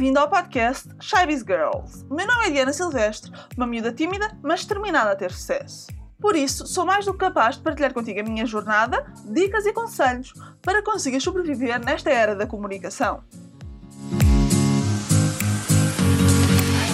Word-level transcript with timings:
Bem-vindo 0.00 0.18
ao 0.18 0.30
podcast 0.30 0.88
Shybiz 0.98 1.40
Girls. 1.40 2.06
Meu 2.08 2.26
nome 2.26 2.46
é 2.46 2.50
Diana 2.50 2.72
Silvestre, 2.72 3.30
uma 3.54 3.66
miúda 3.66 3.92
tímida, 3.92 4.34
mas 4.42 4.64
determinada 4.64 5.12
a 5.12 5.14
ter 5.14 5.30
sucesso. 5.30 5.88
Por 6.18 6.34
isso, 6.34 6.66
sou 6.66 6.86
mais 6.86 7.04
do 7.04 7.12
que 7.12 7.18
capaz 7.18 7.56
de 7.58 7.62
partilhar 7.62 7.92
contigo 7.92 8.18
a 8.18 8.22
minha 8.22 8.46
jornada, 8.46 9.04
dicas 9.26 9.66
e 9.66 9.74
conselhos 9.74 10.32
para 10.62 10.82
conseguir 10.82 11.20
sobreviver 11.20 11.78
nesta 11.84 12.08
era 12.08 12.34
da 12.34 12.46
comunicação. 12.46 13.22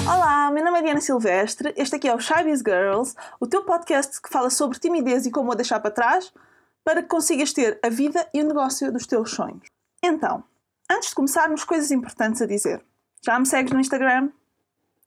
Olá, 0.05 0.51
meu 0.51 0.65
nome 0.65 0.81
é 0.81 0.83
Diana 0.83 1.01
Silvestre, 1.01 1.73
este 1.77 1.95
aqui 1.95 2.09
é 2.09 2.13
o 2.13 2.19
Shybiz 2.19 2.59
Girls, 2.59 3.15
o 3.39 3.47
teu 3.47 3.63
podcast 3.63 4.21
que 4.21 4.29
fala 4.29 4.51
sobre 4.51 4.81
timidez 4.81 5.27
e 5.27 5.31
como 5.31 5.53
a 5.53 5.55
deixar 5.55 5.79
para 5.79 5.93
trás, 5.93 6.35
para 6.83 7.05
que 7.05 7.09
consigas 7.09 7.53
ter 7.53 7.79
a 7.85 7.89
vida 7.89 8.29
e 8.35 8.43
o 8.43 8.49
negócio 8.49 8.91
dos 8.91 9.07
teus 9.07 9.31
sonhos. 9.31 9.69
Então, 10.03 10.43
Antes 10.89 11.09
de 11.09 11.17
começarmos, 11.17 11.65
coisas 11.65 11.91
importantes 11.91 12.41
a 12.41 12.47
dizer. 12.47 12.81
Já 13.27 13.39
me 13.41 13.47
segues 13.47 13.73
no 13.73 13.81
Instagram? 13.81 14.31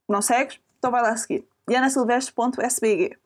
Não 0.06 0.22
segues? 0.22 0.60
Então 0.78 0.92
vai 0.92 1.02
lá 1.02 1.16
seguir. 1.16 1.48
dianasilvestre.sbg 1.66 3.18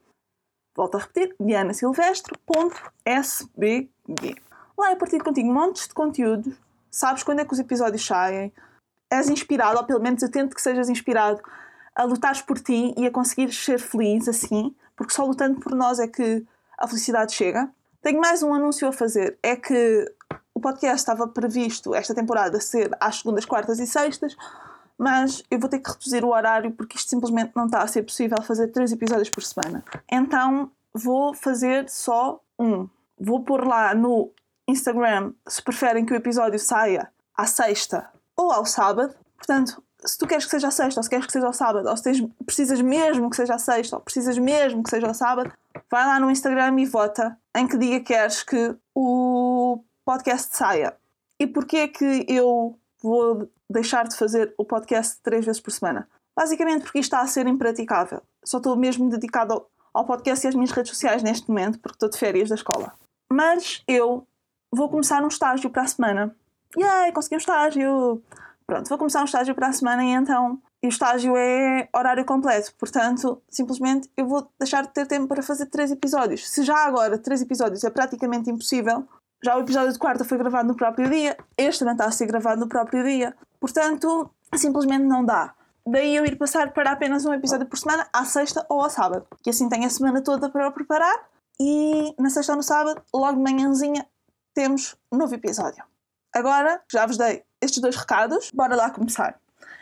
Volto 0.76 0.98
a 0.98 1.00
repetir, 1.00 1.36
dianasilvestre.sbg 1.40 4.36
Lá 4.78 4.92
eu 4.92 4.98
partilho 4.98 5.24
contigo 5.24 5.52
montes 5.52 5.88
de 5.88 5.96
conteúdos, 5.96 6.56
sabes 6.92 7.24
quando 7.24 7.40
é 7.40 7.46
que 7.46 7.54
os 7.54 7.58
episódios 7.58 8.06
saem, 8.06 8.54
és 9.10 9.30
inspirado, 9.30 9.80
ou 9.80 9.84
pelo 9.84 10.00
menos 10.00 10.22
eu 10.22 10.30
tento 10.30 10.56
que 10.56 10.62
sejas 10.62 10.90
inspirado 10.90 11.42
a 11.96 12.04
lutares 12.04 12.44
por 12.44 12.60
ti 12.60 12.94
e 12.96 13.08
a 13.08 13.12
conseguires 13.12 13.58
ser 13.58 13.80
feliz 13.80 14.28
assim, 14.28 14.76
porque 14.96 15.14
só 15.14 15.26
lutando 15.26 15.60
por 15.60 15.74
nós 15.74 15.98
é 15.98 16.08
que 16.08 16.46
a 16.78 16.88
felicidade 16.88 17.34
chega. 17.34 17.68
Tenho 18.00 18.22
mais 18.22 18.44
um 18.44 18.54
anúncio 18.54 18.88
a 18.88 18.92
fazer, 18.92 19.40
é 19.42 19.56
que 19.56 20.06
o 20.54 20.60
podcast 20.60 20.98
estava 20.98 21.28
previsto 21.28 21.96
esta 21.96 22.14
temporada 22.14 22.60
ser 22.60 22.96
às 23.00 23.18
segundas, 23.18 23.46
quartas 23.46 23.80
e 23.80 23.88
sextas, 23.88 24.38
mas 24.98 25.44
eu 25.50 25.60
vou 25.60 25.70
ter 25.70 25.80
que 25.80 25.90
reduzir 25.90 26.24
o 26.24 26.30
horário 26.30 26.72
porque 26.72 26.98
isto 26.98 27.10
simplesmente 27.10 27.52
não 27.56 27.66
está 27.66 27.82
a 27.82 27.88
ser 27.88 28.04
possível 28.04 28.42
fazer 28.42 28.68
três 28.68 28.92
episódios 28.92 29.30
por 29.30 29.44
semana. 29.44 29.84
Então 30.12 30.72
vou 30.94 31.34
fazer 31.34 31.90
só 31.90 32.40
um. 32.60 32.88
Vou 33.20 33.44
pôr 33.44 33.66
lá 33.66 33.94
no 33.94 34.32
Instagram 34.68 35.34
se 35.48 35.62
preferem 35.62 36.06
que 36.06 36.14
o 36.14 36.16
episódio 36.16 36.60
saia 36.60 37.12
à 37.36 37.46
sexta 37.46 38.10
ou 38.36 38.52
ao 38.52 38.66
sábado. 38.66 39.14
Portanto, 39.38 39.84
se 40.06 40.18
tu 40.18 40.28
queres 40.28 40.46
que 40.46 40.52
seja 40.52 40.68
à 40.68 40.72
sexta, 40.72 41.00
ou 41.00 41.04
se 41.04 41.10
queres 41.10 41.26
que 41.26 41.32
seja 41.32 41.48
ao 41.48 41.54
sábado, 41.54 41.90
ou 41.90 41.98
se 41.98 42.04
tens, 42.04 42.22
precisas 42.46 42.82
mesmo 42.82 43.30
que 43.30 43.36
seja 43.36 43.56
à 43.56 43.58
sexta, 43.58 43.96
ou 43.96 44.02
precisas 44.02 44.38
mesmo 44.38 44.84
que 44.84 44.90
seja 44.90 45.08
ao 45.08 45.14
sábado, 45.14 45.52
vai 45.90 46.06
lá 46.06 46.20
no 46.20 46.30
Instagram 46.30 46.80
e 46.80 46.86
vota 46.86 47.38
em 47.56 47.68
que 47.68 47.78
dia 47.78 48.00
queres 48.02 48.44
que 48.44 48.76
o 48.94 49.80
podcast 50.06 50.56
saia. 50.56 50.96
E 51.40 51.48
porquê 51.48 51.78
é 51.78 51.88
que 51.88 52.26
eu 52.28 52.78
vou 53.02 53.50
deixar 53.70 54.08
de 54.08 54.16
fazer 54.16 54.54
o 54.58 54.66
podcast 54.66 55.20
três 55.22 55.46
vezes 55.46 55.62
por 55.62 55.72
semana? 55.72 56.08
Basicamente 56.36 56.84
porque 56.84 57.00
isto 57.00 57.14
está 57.14 57.22
a 57.22 57.28
ser 57.28 57.48
impraticável. 57.48 58.22
Só 58.44 58.58
estou 58.58 58.76
mesmo 58.76 59.10
dedicado 59.10 59.66
ao 59.94 60.06
podcast 60.06 60.46
e 60.46 60.50
às 60.50 60.56
minhas 60.56 60.72
redes 60.72 60.92
sociais 60.92 61.22
neste 61.22 61.48
momento, 61.48 61.80
porque 61.80 61.96
estou 61.96 62.10
de 62.10 62.18
férias 62.18 62.50
da 62.50 62.56
escola. 62.56 62.94
Mas 63.32 63.84
eu 63.88 64.28
vou 64.72 64.90
começar 64.90 65.24
um 65.24 65.28
estágio 65.28 65.70
para 65.70 65.84
a 65.84 65.88
semana. 65.88 66.36
Yay, 66.78 67.12
consegui 67.12 67.36
um 67.36 67.38
estágio! 67.38 68.22
Pronto, 68.66 68.90
vou 68.90 68.98
começar 68.98 69.22
um 69.22 69.26
estágio 69.26 69.54
para 69.54 69.68
a 69.68 69.74
semana 69.74 70.04
e 70.04 70.10
então 70.10 70.60
o 70.84 70.88
estágio 70.88 71.36
é 71.38 71.88
horário 71.94 72.26
completo. 72.26 72.74
Portanto, 72.76 73.42
simplesmente 73.50 74.10
eu 74.18 74.28
vou 74.28 74.50
deixar 74.60 74.84
de 74.84 74.90
ter 74.90 75.06
tempo 75.06 75.28
para 75.28 75.44
fazer 75.44 75.68
três 75.68 75.92
episódios. 75.92 76.50
Se 76.50 76.64
já 76.64 76.78
agora 76.86 77.18
três 77.18 77.42
episódios 77.42 77.84
é 77.84 77.90
praticamente 77.90 78.50
impossível, 78.50 79.08
já 79.44 79.58
o 79.58 79.62
episódio 79.62 79.92
de 79.92 80.00
quarta 80.00 80.24
foi 80.24 80.38
gravado 80.38 80.68
no 80.68 80.76
próprio 80.76 81.10
dia, 81.10 81.38
este 81.58 81.80
também 81.80 81.94
está 81.94 82.06
a 82.06 82.12
ser 82.12 82.26
gravado 82.26 82.60
no 82.62 82.68
próprio 82.68 83.04
dia. 83.04 83.36
Portanto, 83.60 84.32
simplesmente 84.56 85.04
não 85.04 85.26
dá. 85.26 85.54
Daí 85.86 86.16
eu 86.16 86.26
ir 86.26 86.38
passar 86.38 86.72
para 86.72 86.92
apenas 86.92 87.26
um 87.26 87.34
episódio 87.34 87.68
por 87.68 87.78
semana, 87.78 88.08
à 88.14 88.24
sexta 88.24 88.66
ou 88.70 88.82
ao 88.82 88.90
sábado. 88.90 89.28
Que 89.42 89.50
assim 89.50 89.68
tenho 89.68 89.86
a 89.86 89.90
semana 89.90 90.22
toda 90.22 90.50
para 90.50 90.72
preparar 90.72 91.14
e 91.60 92.16
na 92.18 92.30
sexta 92.30 92.54
ou 92.54 92.58
no 92.58 92.64
sábado, 92.64 93.02
logo 93.14 93.38
de 93.38 93.44
manhãzinha, 93.44 94.08
temos 94.54 94.96
um 95.12 95.18
novo 95.18 95.36
episódio. 95.36 95.84
Agora, 96.34 96.82
já 96.90 97.06
vos 97.06 97.18
dei 97.18 97.44
estes 97.62 97.82
dois 97.82 97.96
recados, 97.96 98.50
bora 98.54 98.76
lá 98.76 98.90
começar. 98.90 99.40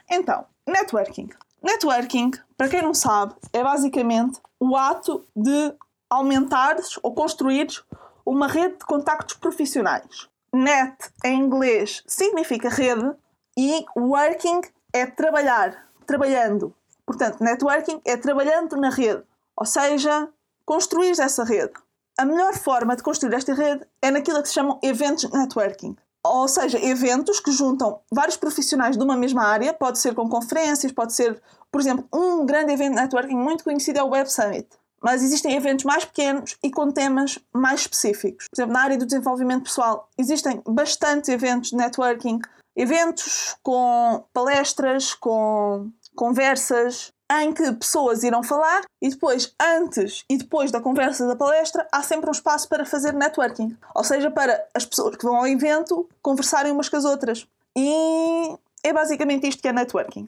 Então, 0.09 0.45
networking. 0.67 1.29
Networking, 1.61 2.31
para 2.57 2.67
quem 2.67 2.81
não 2.81 2.93
sabe, 2.93 3.35
é 3.53 3.63
basicamente 3.63 4.41
o 4.59 4.75
ato 4.75 5.25
de 5.35 5.73
aumentares 6.09 6.99
ou 7.03 7.13
construires 7.13 7.83
uma 8.25 8.47
rede 8.47 8.77
de 8.77 8.85
contactos 8.85 9.35
profissionais. 9.35 10.27
Net 10.53 10.95
em 11.23 11.39
inglês 11.39 12.03
significa 12.05 12.69
rede 12.69 13.15
e 13.57 13.85
working 13.95 14.61
é 14.93 15.05
trabalhar, 15.05 15.87
trabalhando. 16.05 16.73
Portanto, 17.05 17.43
networking 17.43 18.01
é 18.05 18.17
trabalhando 18.17 18.75
na 18.77 18.89
rede, 18.89 19.23
ou 19.55 19.65
seja, 19.65 20.29
construir 20.65 21.19
essa 21.19 21.43
rede. 21.43 21.73
A 22.17 22.25
melhor 22.25 22.53
forma 22.53 22.95
de 22.95 23.03
construir 23.03 23.33
esta 23.33 23.53
rede 23.53 23.85
é 24.01 24.11
naquilo 24.11 24.41
que 24.41 24.47
se 24.47 24.53
chamam 24.53 24.79
eventos 24.83 25.29
networking. 25.31 25.95
Ou 26.23 26.47
seja, 26.47 26.77
eventos 26.79 27.39
que 27.39 27.51
juntam 27.51 27.99
vários 28.11 28.37
profissionais 28.37 28.95
de 28.95 29.03
uma 29.03 29.17
mesma 29.17 29.43
área, 29.43 29.73
pode 29.73 29.97
ser 29.97 30.13
com 30.13 30.29
conferências, 30.29 30.91
pode 30.91 31.13
ser, 31.13 31.41
por 31.71 31.81
exemplo, 31.81 32.07
um 32.13 32.45
grande 32.45 32.71
evento 32.71 32.93
networking 32.93 33.35
muito 33.35 33.63
conhecido 33.63 33.99
é 33.99 34.03
o 34.03 34.09
Web 34.09 34.31
Summit 34.31 34.67
mas 35.01 35.23
existem 35.23 35.55
eventos 35.55 35.83
mais 35.83 36.05
pequenos 36.05 36.57
e 36.63 36.69
com 36.69 36.91
temas 36.91 37.39
mais 37.53 37.81
específicos. 37.81 38.47
Por 38.49 38.55
exemplo, 38.55 38.73
na 38.73 38.81
área 38.81 38.97
do 38.97 39.05
desenvolvimento 39.05 39.63
pessoal, 39.63 40.09
existem 40.17 40.61
bastantes 40.65 41.29
eventos 41.29 41.71
de 41.71 41.77
networking, 41.77 42.39
eventos 42.75 43.55
com 43.63 44.23
palestras, 44.31 45.13
com 45.13 45.89
conversas, 46.15 47.11
em 47.39 47.53
que 47.53 47.71
pessoas 47.73 48.23
irão 48.23 48.43
falar 48.43 48.81
e 49.01 49.09
depois, 49.09 49.55
antes 49.59 50.25
e 50.29 50.37
depois 50.37 50.69
da 50.69 50.81
conversa 50.81 51.25
da 51.25 51.35
palestra, 51.35 51.87
há 51.91 52.03
sempre 52.03 52.29
um 52.29 52.33
espaço 52.33 52.67
para 52.67 52.85
fazer 52.85 53.13
networking. 53.13 53.75
Ou 53.95 54.03
seja, 54.03 54.29
para 54.29 54.61
as 54.73 54.85
pessoas 54.85 55.15
que 55.15 55.23
vão 55.23 55.37
ao 55.37 55.47
evento 55.47 56.09
conversarem 56.21 56.71
umas 56.71 56.89
com 56.89 56.97
as 56.97 57.05
outras. 57.05 57.47
E 57.75 58.57
é 58.83 58.91
basicamente 58.91 59.47
isto 59.47 59.61
que 59.61 59.67
é 59.67 59.73
networking 59.73 60.27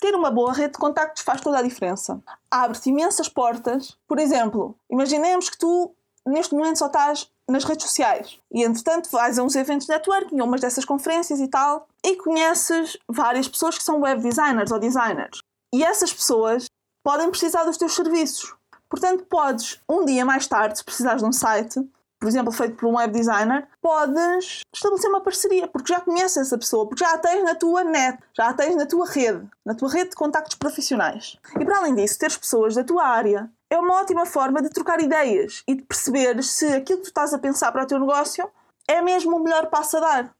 ter 0.00 0.14
uma 0.14 0.30
boa 0.30 0.52
rede 0.52 0.72
de 0.72 0.78
contactos 0.78 1.22
faz 1.22 1.40
toda 1.40 1.58
a 1.58 1.62
diferença. 1.62 2.20
Abre-te 2.50 2.88
imensas 2.88 3.28
portas. 3.28 3.96
Por 4.08 4.18
exemplo, 4.18 4.76
imaginemos 4.90 5.48
que 5.48 5.58
tu 5.58 5.94
neste 6.26 6.54
momento 6.54 6.78
só 6.78 6.86
estás 6.86 7.30
nas 7.48 7.64
redes 7.64 7.86
sociais 7.86 8.38
e 8.52 8.62
entretanto 8.62 9.10
vais 9.10 9.38
a 9.38 9.42
uns 9.42 9.56
eventos 9.56 9.86
de 9.86 9.92
networking, 9.92 10.38
a 10.40 10.44
umas 10.44 10.60
dessas 10.60 10.84
conferências 10.84 11.40
e 11.40 11.48
tal, 11.48 11.88
e 12.04 12.16
conheces 12.16 12.96
várias 13.08 13.48
pessoas 13.48 13.76
que 13.76 13.84
são 13.84 14.00
web 14.00 14.22
designers 14.22 14.70
ou 14.70 14.78
designers. 14.78 15.40
E 15.72 15.82
essas 15.82 16.12
pessoas 16.12 16.66
podem 17.02 17.30
precisar 17.30 17.64
dos 17.64 17.76
teus 17.76 17.94
serviços. 17.94 18.54
Portanto, 18.88 19.24
podes, 19.24 19.80
um 19.88 20.04
dia 20.04 20.24
mais 20.24 20.46
tarde, 20.46 20.78
se 20.78 20.84
precisares 20.84 21.22
de 21.22 21.28
um 21.28 21.32
site, 21.32 21.80
por 22.20 22.28
exemplo, 22.28 22.52
feito 22.52 22.76
por 22.76 22.86
um 22.86 22.96
web 22.96 23.12
designer, 23.12 23.66
podes 23.80 24.60
estabelecer 24.72 25.08
uma 25.08 25.22
parceria, 25.22 25.66
porque 25.66 25.90
já 25.90 26.00
conheces 26.00 26.36
essa 26.36 26.58
pessoa, 26.58 26.86
porque 26.86 27.02
já 27.02 27.14
a 27.14 27.18
tens 27.18 27.42
na 27.42 27.54
tua 27.54 27.82
net, 27.82 28.18
já 28.36 28.50
a 28.50 28.52
tens 28.52 28.76
na 28.76 28.84
tua 28.84 29.08
rede, 29.08 29.48
na 29.64 29.74
tua 29.74 29.90
rede 29.90 30.10
de 30.10 30.16
contactos 30.16 30.54
profissionais. 30.54 31.38
E 31.58 31.64
para 31.64 31.78
além 31.78 31.94
disso, 31.94 32.18
teres 32.18 32.36
pessoas 32.36 32.74
da 32.74 32.84
tua 32.84 33.06
área 33.06 33.50
é 33.70 33.78
uma 33.78 33.94
ótima 33.94 34.26
forma 34.26 34.60
de 34.60 34.68
trocar 34.68 35.00
ideias 35.00 35.62
e 35.66 35.74
de 35.74 35.82
perceber 35.82 36.42
se 36.44 36.66
aquilo 36.66 36.98
que 36.98 37.04
tu 37.04 37.08
estás 37.08 37.32
a 37.32 37.38
pensar 37.38 37.72
para 37.72 37.84
o 37.84 37.86
teu 37.86 37.98
negócio 37.98 38.50
é 38.86 39.00
mesmo 39.00 39.36
o 39.36 39.40
melhor 39.42 39.68
passo 39.68 39.96
a 39.96 40.00
dar. 40.00 40.34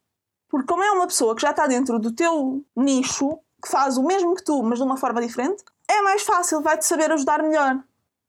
Porque 0.51 0.67
como 0.67 0.83
é 0.83 0.91
uma 0.91 1.07
pessoa 1.07 1.35
que 1.35 1.43
já 1.43 1.51
está 1.51 1.67
dentro 1.67 1.99
do 1.99 2.13
teu 2.13 2.63
nicho, 2.77 3.39
que 3.63 3.71
faz 3.71 3.97
o 3.97 4.03
mesmo 4.03 4.35
que 4.35 4.45
tu, 4.45 4.63
mas 4.63 4.79
de 4.79 4.85
uma 4.85 4.99
forma 4.99 5.23
diferente, 5.23 5.65
é 5.89 6.03
mais 6.03 6.23
fácil, 6.23 6.61
vai-te 6.61 6.85
saber 6.85 7.11
ajudar 7.11 7.43
melhor. 7.43 7.79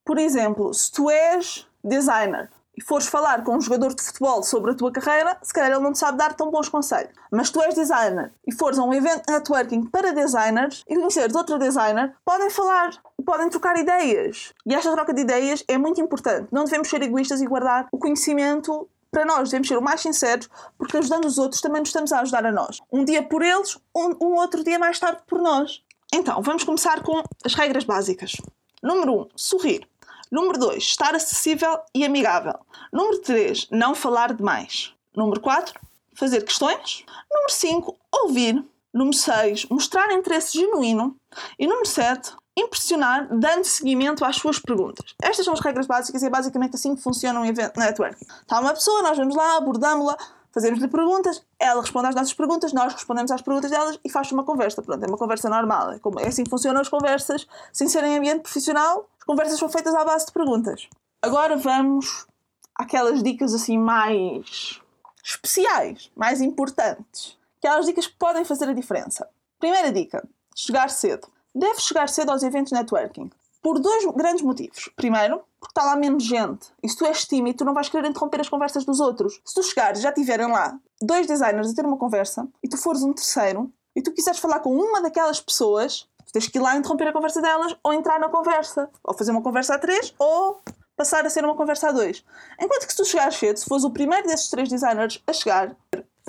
Por 0.05 0.17
exemplo, 0.17 0.73
se 0.73 0.91
tu 0.91 1.09
és 1.09 1.67
designer, 1.83 2.49
e 2.77 2.83
fores 2.83 3.07
falar 3.07 3.43
com 3.43 3.55
um 3.55 3.61
jogador 3.61 3.93
de 3.93 4.01
futebol 4.01 4.43
sobre 4.43 4.71
a 4.71 4.75
tua 4.75 4.91
carreira, 4.91 5.37
se 5.41 5.53
calhar 5.53 5.71
ele 5.71 5.79
não 5.81 5.91
te 5.91 5.99
sabe 5.99 6.17
dar 6.17 6.33
tão 6.33 6.49
bons 6.49 6.69
conselhos. 6.69 7.11
Mas 7.31 7.49
tu 7.49 7.61
és 7.61 7.75
designer 7.75 8.31
e 8.47 8.53
fores 8.53 8.79
a 8.79 8.83
um 8.83 8.93
evento 8.93 9.29
networking 9.29 9.85
para 9.85 10.13
designers 10.13 10.83
e 10.87 10.95
conheceres 10.95 11.35
outro 11.35 11.57
designer, 11.57 12.15
podem 12.25 12.49
falar, 12.49 12.91
podem 13.25 13.49
trocar 13.49 13.77
ideias. 13.77 14.53
E 14.65 14.73
esta 14.73 14.91
troca 14.91 15.13
de 15.13 15.21
ideias 15.21 15.63
é 15.67 15.77
muito 15.77 16.01
importante. 16.01 16.47
Não 16.51 16.63
devemos 16.63 16.89
ser 16.89 17.01
egoístas 17.01 17.41
e 17.41 17.47
guardar 17.47 17.87
o 17.91 17.97
conhecimento 17.97 18.87
para 19.11 19.25
nós, 19.25 19.49
devemos 19.49 19.67
ser 19.67 19.77
o 19.77 19.81
mais 19.81 19.99
sinceros, 19.99 20.49
porque 20.77 20.95
ajudando 20.97 21.25
os 21.25 21.37
outros 21.37 21.59
também 21.59 21.81
nos 21.81 21.89
estamos 21.89 22.13
a 22.13 22.21
ajudar 22.21 22.45
a 22.45 22.51
nós. 22.51 22.79
Um 22.91 23.03
dia 23.03 23.21
por 23.21 23.41
eles, 23.41 23.77
um, 23.93 24.15
um 24.21 24.35
outro 24.35 24.63
dia 24.63 24.79
mais 24.79 24.97
tarde 24.97 25.21
por 25.27 25.39
nós. 25.41 25.83
Então, 26.13 26.41
vamos 26.41 26.63
começar 26.63 27.03
com 27.03 27.21
as 27.43 27.53
regras 27.53 27.83
básicas. 27.83 28.37
Número 28.81 29.13
1. 29.13 29.21
Um, 29.21 29.27
sorrir. 29.35 29.90
Número 30.31 30.57
2, 30.57 30.81
estar 30.81 31.13
acessível 31.13 31.77
e 31.93 32.05
amigável. 32.05 32.55
Número 32.91 33.19
3, 33.19 33.67
não 33.69 33.93
falar 33.93 34.33
demais. 34.33 34.93
Número 35.13 35.41
4, 35.41 35.77
fazer 36.13 36.43
questões. 36.43 37.03
Número 37.29 37.51
5, 37.51 37.97
ouvir. 38.11 38.63
Número 38.93 39.15
6, 39.15 39.65
mostrar 39.65 40.11
interesse 40.13 40.57
genuíno. 40.57 41.15
E 41.59 41.67
número 41.67 41.85
7, 41.85 42.33
impressionar 42.57 43.27
dando 43.37 43.63
seguimento 43.63 44.23
às 44.23 44.37
suas 44.37 44.59
perguntas. 44.59 45.13
Estas 45.21 45.45
são 45.45 45.53
as 45.53 45.59
regras 45.59 45.87
básicas 45.87 46.21
e 46.23 46.25
é 46.27 46.29
basicamente 46.29 46.75
assim 46.75 46.95
que 46.95 47.01
funciona 47.01 47.39
um 47.39 47.45
evento 47.45 47.79
networking. 47.79 48.25
Está 48.41 48.59
uma 48.59 48.73
pessoa, 48.73 49.01
nós 49.01 49.17
vamos 49.17 49.35
lá, 49.35 49.57
abordamos-la, 49.57 50.17
Fazemos-lhe 50.51 50.87
perguntas, 50.87 51.41
ela 51.57 51.79
responde 51.79 52.07
às 52.07 52.15
nossas 52.15 52.33
perguntas, 52.33 52.73
nós 52.73 52.93
respondemos 52.93 53.31
às 53.31 53.41
perguntas 53.41 53.71
delas 53.71 53.97
e 54.03 54.09
faz 54.09 54.31
uma 54.31 54.43
conversa. 54.43 54.81
Pronto, 54.81 55.03
é 55.03 55.07
uma 55.07 55.17
conversa 55.17 55.49
normal. 55.49 55.93
É, 55.93 55.99
é 56.23 56.27
assim 56.27 56.43
que 56.43 56.49
funcionam 56.49 56.81
as 56.81 56.89
conversas, 56.89 57.47
sem 57.71 57.87
serem 57.87 58.17
ambiente 58.17 58.41
profissional. 58.41 59.07
As 59.17 59.23
conversas 59.23 59.57
são 59.57 59.69
feitas 59.69 59.95
à 59.95 60.03
base 60.03 60.25
de 60.25 60.33
perguntas. 60.33 60.89
Agora 61.21 61.55
vamos 61.55 62.25
àquelas 62.75 63.23
dicas 63.23 63.53
assim 63.53 63.77
mais 63.77 64.81
especiais, 65.23 66.11
mais 66.15 66.41
importantes. 66.41 67.37
Aquelas 67.59 67.85
dicas 67.85 68.07
que 68.07 68.15
podem 68.17 68.43
fazer 68.43 68.67
a 68.67 68.73
diferença. 68.73 69.29
Primeira 69.59 69.91
dica: 69.91 70.27
chegar 70.55 70.89
cedo. 70.89 71.27
Deve 71.53 71.79
chegar 71.79 72.09
cedo 72.09 72.31
aos 72.31 72.43
eventos 72.43 72.71
networking. 72.71 73.29
Por 73.61 73.79
dois 73.79 74.03
grandes 74.15 74.41
motivos. 74.41 74.89
Primeiro, 74.95 75.41
porque 75.61 75.79
está 75.79 75.85
lá 75.85 75.95
menos 75.95 76.23
gente. 76.23 76.69
E 76.81 76.89
se 76.89 76.97
tu 76.97 77.05
és 77.05 77.23
tímido, 77.25 77.59
tu 77.59 77.65
não 77.65 77.73
vais 77.73 77.87
querer 77.87 78.09
interromper 78.09 78.41
as 78.41 78.49
conversas 78.49 78.83
dos 78.83 78.99
outros. 78.99 79.39
Se 79.45 79.53
tu 79.53 79.61
chegares 79.61 79.99
e 79.99 80.01
já 80.01 80.11
tiverem 80.11 80.47
lá 80.47 80.75
dois 80.99 81.27
designers 81.27 81.71
a 81.71 81.75
ter 81.75 81.85
uma 81.85 81.97
conversa 81.97 82.47
e 82.63 82.67
tu 82.67 82.77
fores 82.77 83.03
um 83.03 83.13
terceiro 83.13 83.71
e 83.95 84.01
tu 84.01 84.11
quiseres 84.11 84.39
falar 84.39 84.59
com 84.59 84.75
uma 84.75 85.01
daquelas 85.01 85.39
pessoas, 85.39 86.07
tens 86.33 86.47
que 86.47 86.57
ir 86.57 86.61
lá 86.61 86.75
interromper 86.75 87.07
a 87.09 87.13
conversa 87.13 87.41
delas 87.41 87.75
ou 87.83 87.93
entrar 87.93 88.19
na 88.19 88.27
conversa. 88.27 88.89
Ou 89.03 89.13
fazer 89.13 89.31
uma 89.31 89.43
conversa 89.43 89.75
a 89.75 89.79
três 89.79 90.13
ou 90.17 90.59
passar 90.97 91.25
a 91.25 91.29
ser 91.29 91.45
uma 91.45 91.55
conversa 91.55 91.89
a 91.89 91.91
dois. 91.91 92.25
Enquanto 92.59 92.87
que 92.87 92.93
se 92.93 92.97
tu 92.97 93.05
chegares 93.05 93.35
cedo, 93.35 93.57
se 93.57 93.65
fores 93.65 93.83
o 93.83 93.91
primeiro 93.91 94.27
desses 94.27 94.49
três 94.49 94.67
designers 94.67 95.21
a 95.27 95.33
chegar, 95.33 95.75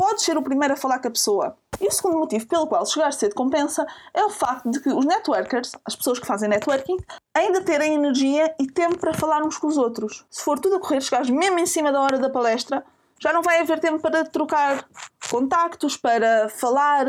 podes 0.02 0.25
ser 0.25 0.37
o 0.37 0.43
primeiro 0.43 0.75
a 0.75 0.76
falar 0.76 0.99
com 0.99 1.06
a 1.06 1.12
pessoa. 1.12 1.56
E 1.81 1.87
o 1.87 1.90
segundo 1.93 2.19
motivo 2.19 2.44
pelo 2.49 2.66
qual 2.66 2.84
chegar 2.84 3.12
cedo 3.12 3.37
compensa 3.37 3.87
é 4.12 4.25
o 4.25 4.31
facto 4.31 4.69
de 4.69 4.81
que 4.81 4.88
os 4.88 5.04
networkers, 5.04 5.70
as 5.84 5.94
pessoas 5.94 6.19
que 6.19 6.26
fazem 6.26 6.49
networking, 6.49 6.96
ainda 7.32 7.62
terem 7.62 7.94
energia 7.94 8.52
e 8.58 8.66
tempo 8.66 8.99
para 8.99 9.14
falar 9.14 9.44
uns 9.44 9.58
com 9.58 9.69
os 9.69 9.78
outros. 9.78 10.25
Se 10.28 10.43
for 10.43 10.58
tudo 10.58 10.75
a 10.75 10.81
correr, 10.81 11.00
chegares 11.00 11.31
mesmo 11.31 11.56
em 11.60 11.66
cima 11.66 11.93
da 11.93 12.00
hora 12.00 12.19
da 12.19 12.28
palestra, 12.28 12.84
já 13.20 13.32
não 13.32 13.43
vai 13.43 13.60
haver 13.60 13.78
tempo 13.78 14.00
para 14.00 14.25
trocar 14.25 14.84
contactos, 15.31 15.96
para 15.96 16.49
falar, 16.49 17.06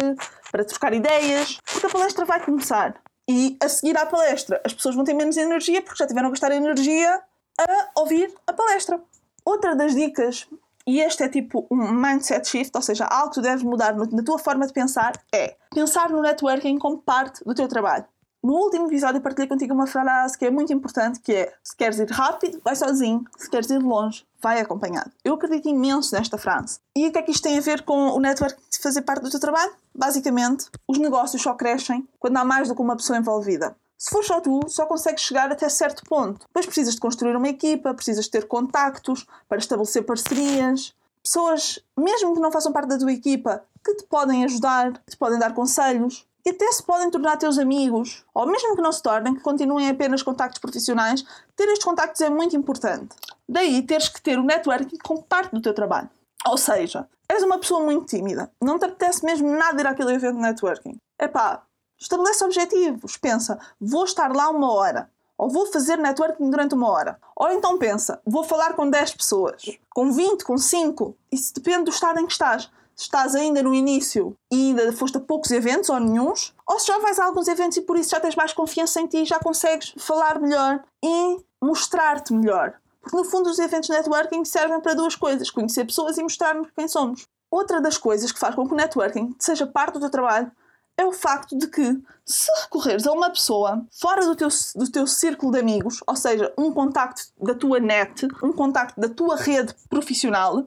para 0.51 0.63
trocar 0.63 0.93
ideias, 0.93 1.59
porque 1.65 1.87
a 1.87 1.89
palestra 1.89 2.25
vai 2.25 2.45
começar. 2.45 3.01
E 3.27 3.57
a 3.59 3.67
seguir 3.67 3.97
à 3.97 4.05
palestra, 4.05 4.61
as 4.63 4.71
pessoas 4.71 4.93
vão 4.93 5.03
ter 5.03 5.15
menos 5.15 5.35
energia 5.35 5.81
porque 5.81 5.97
já 5.97 6.05
tiveram 6.05 6.27
a 6.27 6.29
gastar 6.29 6.51
energia 6.51 7.19
a 7.59 7.99
ouvir 7.99 8.31
a 8.45 8.53
palestra. 8.53 9.01
Outra 9.43 9.75
das 9.75 9.95
dicas, 9.95 10.47
e 10.85 10.99
este 10.99 11.23
é 11.23 11.29
tipo 11.29 11.65
um 11.71 11.91
mindset 11.93 12.47
shift, 12.47 12.71
ou 12.75 12.81
seja, 12.81 13.05
algo 13.05 13.29
que 13.29 13.35
tu 13.35 13.41
deves 13.41 13.63
mudar 13.63 13.95
na 13.95 14.23
tua 14.23 14.37
forma 14.37 14.67
de 14.67 14.73
pensar, 14.73 15.13
é 15.33 15.55
pensar 15.73 16.09
no 16.09 16.21
networking 16.21 16.77
como 16.77 16.97
parte 16.97 17.43
do 17.43 17.53
teu 17.53 17.67
trabalho. 17.67 18.05
No 18.43 18.55
último 18.55 18.87
episódio 18.87 19.21
partilhei 19.21 19.47
contigo 19.47 19.73
uma 19.73 19.87
frase 19.87 20.37
que 20.37 20.45
é 20.45 20.51
muito 20.51 20.73
importante, 20.73 21.21
que 21.21 21.31
é 21.31 21.53
se 21.63 21.73
queres 21.73 21.97
ir 21.99 22.11
rápido, 22.11 22.59
vai 22.61 22.75
sozinho, 22.75 23.23
se 23.37 23.49
queres 23.49 23.69
ir 23.69 23.79
longe, 23.79 24.25
vai 24.41 24.59
acompanhado. 24.59 25.09
Eu 25.23 25.35
acredito 25.35 25.69
imenso 25.69 26.13
nesta 26.13 26.37
frase. 26.37 26.79
E 26.93 27.07
o 27.07 27.11
que 27.13 27.19
é 27.19 27.21
que 27.21 27.31
isto 27.31 27.43
tem 27.43 27.57
a 27.57 27.61
ver 27.61 27.83
com 27.83 28.09
o 28.09 28.19
network 28.19 28.57
fazer 28.83 29.03
parte 29.03 29.23
do 29.23 29.29
teu 29.29 29.39
trabalho? 29.39 29.71
Basicamente, 29.95 30.65
os 30.85 30.97
negócios 30.97 31.41
só 31.41 31.53
crescem 31.53 32.05
quando 32.19 32.35
há 32.35 32.43
mais 32.43 32.67
do 32.67 32.75
que 32.75 32.81
uma 32.81 32.97
pessoa 32.97 33.17
envolvida. 33.17 33.77
Se 34.03 34.09
for 34.09 34.21
só 34.21 34.41
tu, 34.41 34.59
só 34.67 34.85
consegues 34.85 35.23
chegar 35.23 35.49
até 35.49 35.69
certo 35.69 36.03
ponto. 36.03 36.45
Depois 36.47 36.65
precisas 36.65 36.95
de 36.95 36.99
construir 36.99 37.37
uma 37.37 37.47
equipa, 37.47 37.93
precisas 37.93 38.25
de 38.25 38.31
ter 38.31 38.45
contactos 38.49 39.25
para 39.47 39.59
estabelecer 39.59 40.03
parcerias. 40.03 40.93
Pessoas, 41.23 41.79
mesmo 41.97 42.33
que 42.33 42.41
não 42.41 42.51
façam 42.51 42.73
parte 42.73 42.89
da 42.89 42.97
tua 42.97 43.13
equipa, 43.13 43.63
que 43.81 43.95
te 43.95 44.03
podem 44.03 44.43
ajudar, 44.43 44.91
que 44.91 45.11
te 45.11 45.15
podem 45.15 45.39
dar 45.39 45.53
conselhos 45.53 46.27
e 46.45 46.49
até 46.49 46.69
se 46.73 46.83
podem 46.83 47.09
tornar 47.09 47.37
teus 47.37 47.57
amigos, 47.57 48.25
ou 48.33 48.45
mesmo 48.45 48.75
que 48.75 48.81
não 48.81 48.91
se 48.91 49.01
tornem, 49.01 49.35
que 49.35 49.39
continuem 49.39 49.87
apenas 49.87 50.21
contactos 50.21 50.59
profissionais, 50.59 51.23
ter 51.55 51.69
estes 51.69 51.85
contactos 51.85 52.19
é 52.19 52.29
muito 52.29 52.57
importante. 52.57 53.15
Daí 53.47 53.81
teres 53.83 54.09
que 54.09 54.21
ter 54.21 54.37
o 54.37 54.43
networking 54.43 54.97
como 54.97 55.23
parte 55.23 55.53
do 55.53 55.61
teu 55.61 55.73
trabalho. 55.73 56.09
Ou 56.45 56.57
seja, 56.57 57.07
és 57.29 57.41
uma 57.41 57.57
pessoa 57.57 57.79
muito 57.79 58.07
tímida, 58.07 58.51
não 58.61 58.77
te 58.77 58.83
apetece 58.83 59.23
mesmo 59.23 59.49
nada 59.49 59.79
ir 59.79 59.87
àquele 59.87 60.11
evento 60.11 60.35
de 60.35 60.41
networking. 60.41 60.97
Epá, 61.17 61.63
Estabelece 62.03 62.43
objetivos. 62.43 63.15
Pensa, 63.15 63.57
vou 63.79 64.03
estar 64.03 64.35
lá 64.35 64.49
uma 64.49 64.73
hora. 64.73 65.09
Ou 65.37 65.49
vou 65.49 65.67
fazer 65.67 65.97
networking 65.97 66.49
durante 66.49 66.75
uma 66.75 66.89
hora. 66.89 67.17
Ou 67.33 67.49
então 67.49 67.79
pensa, 67.79 68.21
vou 68.25 68.43
falar 68.43 68.73
com 68.73 68.89
10 68.89 69.15
pessoas. 69.15 69.63
Com 69.89 70.11
20, 70.11 70.43
com 70.43 70.57
5. 70.57 71.15
Isso 71.31 71.53
depende 71.53 71.85
do 71.85 71.91
estado 71.91 72.19
em 72.19 72.25
que 72.25 72.33
estás. 72.33 72.69
Se 72.93 73.05
estás 73.05 73.33
ainda 73.35 73.63
no 73.63 73.73
início 73.73 74.35
e 74.51 74.67
ainda 74.67 74.91
foste 74.91 75.17
a 75.17 75.21
poucos 75.21 75.49
eventos 75.49 75.89
ou 75.89 75.99
nenhums, 75.99 76.53
ou 76.67 76.77
se 76.77 76.87
já 76.87 76.99
vais 76.99 77.17
a 77.17 77.25
alguns 77.25 77.47
eventos 77.47 77.77
e 77.77 77.81
por 77.81 77.97
isso 77.97 78.09
já 78.09 78.19
tens 78.19 78.35
mais 78.35 78.51
confiança 78.51 78.99
em 78.99 79.07
ti 79.07 79.19
e 79.19 79.25
já 79.25 79.39
consegues 79.39 79.95
falar 79.97 80.39
melhor 80.41 80.83
e 81.01 81.37
mostrar-te 81.61 82.33
melhor. 82.33 82.73
Porque 83.01 83.15
no 83.15 83.23
fundo 83.23 83.49
os 83.49 83.59
eventos 83.59 83.87
de 83.87 83.95
networking 83.95 84.43
servem 84.43 84.81
para 84.81 84.93
duas 84.93 85.15
coisas: 85.15 85.49
conhecer 85.49 85.85
pessoas 85.85 86.17
e 86.17 86.23
mostrar-nos 86.23 86.67
quem 86.75 86.87
somos. 86.87 87.25
Outra 87.49 87.79
das 87.79 87.97
coisas 87.97 88.31
que 88.31 88.39
faz 88.39 88.53
com 88.55 88.67
que 88.67 88.73
o 88.73 88.77
networking 88.77 89.33
seja 89.39 89.65
parte 89.65 89.93
do 89.93 90.01
teu 90.01 90.09
trabalho 90.09 90.51
é 90.97 91.05
o 91.05 91.11
facto 91.11 91.57
de 91.57 91.67
que, 91.67 92.01
se 92.25 92.51
recorreres 92.61 93.05
a 93.05 93.11
uma 93.11 93.29
pessoa 93.29 93.85
fora 93.91 94.25
do 94.25 94.35
teu, 94.35 94.47
do 94.75 94.91
teu 94.91 95.07
círculo 95.07 95.51
de 95.51 95.59
amigos, 95.59 96.01
ou 96.07 96.15
seja, 96.15 96.53
um 96.57 96.71
contacto 96.71 97.23
da 97.41 97.53
tua 97.53 97.79
net, 97.79 98.27
um 98.43 98.53
contacto 98.53 98.99
da 98.99 99.09
tua 99.09 99.35
rede 99.35 99.75
profissional, 99.89 100.65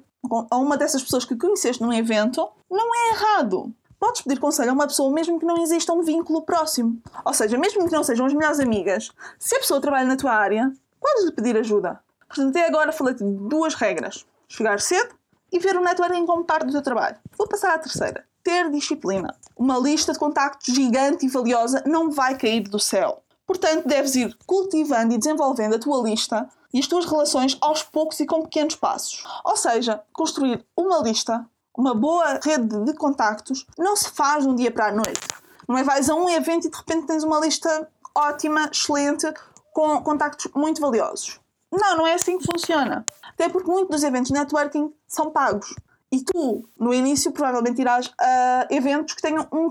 a 0.51 0.57
uma 0.57 0.77
dessas 0.77 1.03
pessoas 1.03 1.25
que 1.25 1.37
conheceste 1.37 1.83
num 1.83 1.93
evento, 1.93 2.49
não 2.71 2.95
é 2.95 3.11
errado. 3.11 3.73
Podes 3.99 4.23
pedir 4.23 4.39
conselho 4.41 4.71
a 4.71 4.75
uma 4.75 4.87
pessoa 4.87 5.13
mesmo 5.13 5.39
que 5.39 5.47
não 5.47 5.63
exista 5.63 5.93
um 5.93 6.03
vínculo 6.03 6.43
próximo. 6.43 7.01
Ou 7.25 7.33
seja, 7.33 7.57
mesmo 7.57 7.87
que 7.87 7.93
não 7.93 8.03
sejam 8.03 8.27
as 8.27 8.35
melhores 8.35 8.61
amigas, 8.61 9.11
se 9.39 9.57
a 9.57 9.61
pessoa 9.61 9.81
trabalha 9.81 10.07
na 10.07 10.17
tua 10.17 10.33
área, 10.33 10.71
podes 11.01 11.25
lhe 11.25 11.33
pedir 11.33 11.57
ajuda. 11.57 12.01
Portanto, 12.29 12.51
até 12.51 12.67
agora 12.67 12.93
falei-te 12.93 13.25
de 13.25 13.49
duas 13.49 13.75
regras: 13.75 14.27
chegar 14.49 14.81
cedo 14.81 15.15
e 15.51 15.59
ver 15.59 15.77
o 15.77 15.81
networking 15.81 16.27
como 16.27 16.45
parte 16.45 16.67
do 16.67 16.73
teu 16.73 16.83
trabalho. 16.83 17.17
Vou 17.39 17.49
passar 17.49 17.75
à 17.75 17.79
terceira 17.79 18.27
ter 18.47 18.71
disciplina. 18.71 19.35
Uma 19.57 19.79
lista 19.79 20.13
de 20.13 20.19
contactos 20.19 20.75
gigante 20.75 21.25
e 21.25 21.29
valiosa 21.29 21.83
não 21.87 22.11
vai 22.11 22.37
cair 22.37 22.61
do 22.61 22.79
céu. 22.79 23.23
Portanto, 23.47 23.89
deves 23.89 24.15
ir 24.15 24.37
cultivando 24.45 25.15
e 25.15 25.19
desenvolvendo 25.19 25.77
a 25.77 25.79
tua 25.79 26.03
lista 26.03 26.49
e 26.75 26.79
as 26.79 26.87
tuas 26.87 27.07
relações 27.07 27.57
aos 27.61 27.83
poucos 27.83 28.21
e 28.21 28.27
com 28.27 28.43
pequenos 28.43 28.75
passos. 28.75 29.25
Ou 29.45 29.57
seja, 29.57 30.03
construir 30.13 30.63
uma 30.77 30.99
lista, 30.99 31.49
uma 31.75 31.95
boa 31.95 32.39
rede 32.43 32.85
de 32.85 32.93
contactos, 32.95 33.67
não 33.79 33.97
se 33.97 34.11
faz 34.11 34.45
de 34.45 34.51
um 34.51 34.55
dia 34.55 34.71
para 34.71 34.89
a 34.89 34.93
noite. 34.93 35.21
Não 35.67 35.79
é 35.79 35.83
vais 35.83 36.11
a 36.11 36.15
um 36.15 36.29
evento 36.29 36.67
e 36.67 36.71
de 36.71 36.77
repente 36.77 37.07
tens 37.07 37.25
uma 37.25 37.41
lista 37.41 37.89
ótima, 38.15 38.69
excelente, 38.71 39.33
com 39.73 40.03
contactos 40.03 40.51
muito 40.55 40.81
valiosos. 40.81 41.41
Não, 41.73 41.97
não 41.97 42.07
é 42.07 42.15
assim 42.15 42.39
que 42.39 42.47
funciona. 42.51 43.05
Até 43.23 43.49
porque 43.49 43.71
muitos 43.71 43.91
dos 43.91 44.05
eventos 44.05 44.29
de 44.29 44.35
networking 44.35 44.93
são 45.07 45.31
pagos. 45.31 45.75
E 46.17 46.25
tu, 46.25 46.67
no 46.81 46.95
início, 46.95 47.31
provavelmente 47.31 47.79
irás 47.79 48.11
a 48.19 48.67
eventos 48.71 49.13
que 49.13 49.21
tenham 49.21 49.47
um, 49.53 49.67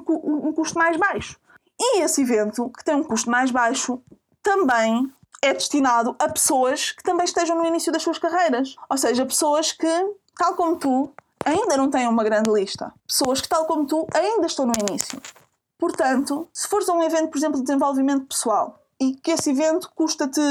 um, 0.47 0.53
custo 0.53 0.77
mais 0.77 0.95
baixo. 0.95 1.39
E 1.79 2.01
esse 2.01 2.22
evento, 2.22 2.69
que 2.69 2.86
tem 2.86 2.93
um 2.93 3.03
custo 3.03 3.31
mais 3.31 3.50
baixo, 3.50 4.00
também 4.43 5.12
é 5.41 5.53
destinado 5.53 6.15
a 6.19 6.29
pessoas 6.29 6.91
que 6.91 7.01
também 7.01 7.25
estejam 7.25 7.58
no 7.58 7.65
início 7.65 7.91
das 7.91 8.03
suas 8.03 8.19
carreiras. 8.19 8.75
Ou 8.88 8.96
seja, 8.96 9.25
pessoas 9.25 9.72
que, 9.72 9.88
tal 10.38 10.53
como 10.53 10.75
tu, 10.75 11.12
ainda 11.43 11.77
não 11.77 11.89
têm 11.89 12.08
uma 12.08 12.24
grande 12.24 12.51
lista. 12.51 12.93
Pessoas 13.08 13.41
que, 13.41 13.50
tal 13.50 13.65
como 13.65 13.88
tu, 13.88 14.05
ainda 14.13 14.46
estão 14.46 14.67
no 14.67 14.74
início. 14.88 15.19
Portanto, 15.79 16.48
se 16.53 16.67
fores 16.67 16.88
a 16.88 16.93
um 16.93 17.01
evento, 17.01 17.31
por 17.31 17.39
exemplo, 17.39 17.58
de 17.58 17.65
desenvolvimento 17.65 18.27
pessoal 18.27 18.79
e 19.00 19.15
que 19.15 19.31
esse 19.31 19.50
evento 19.50 19.91
custa-te 19.96 20.41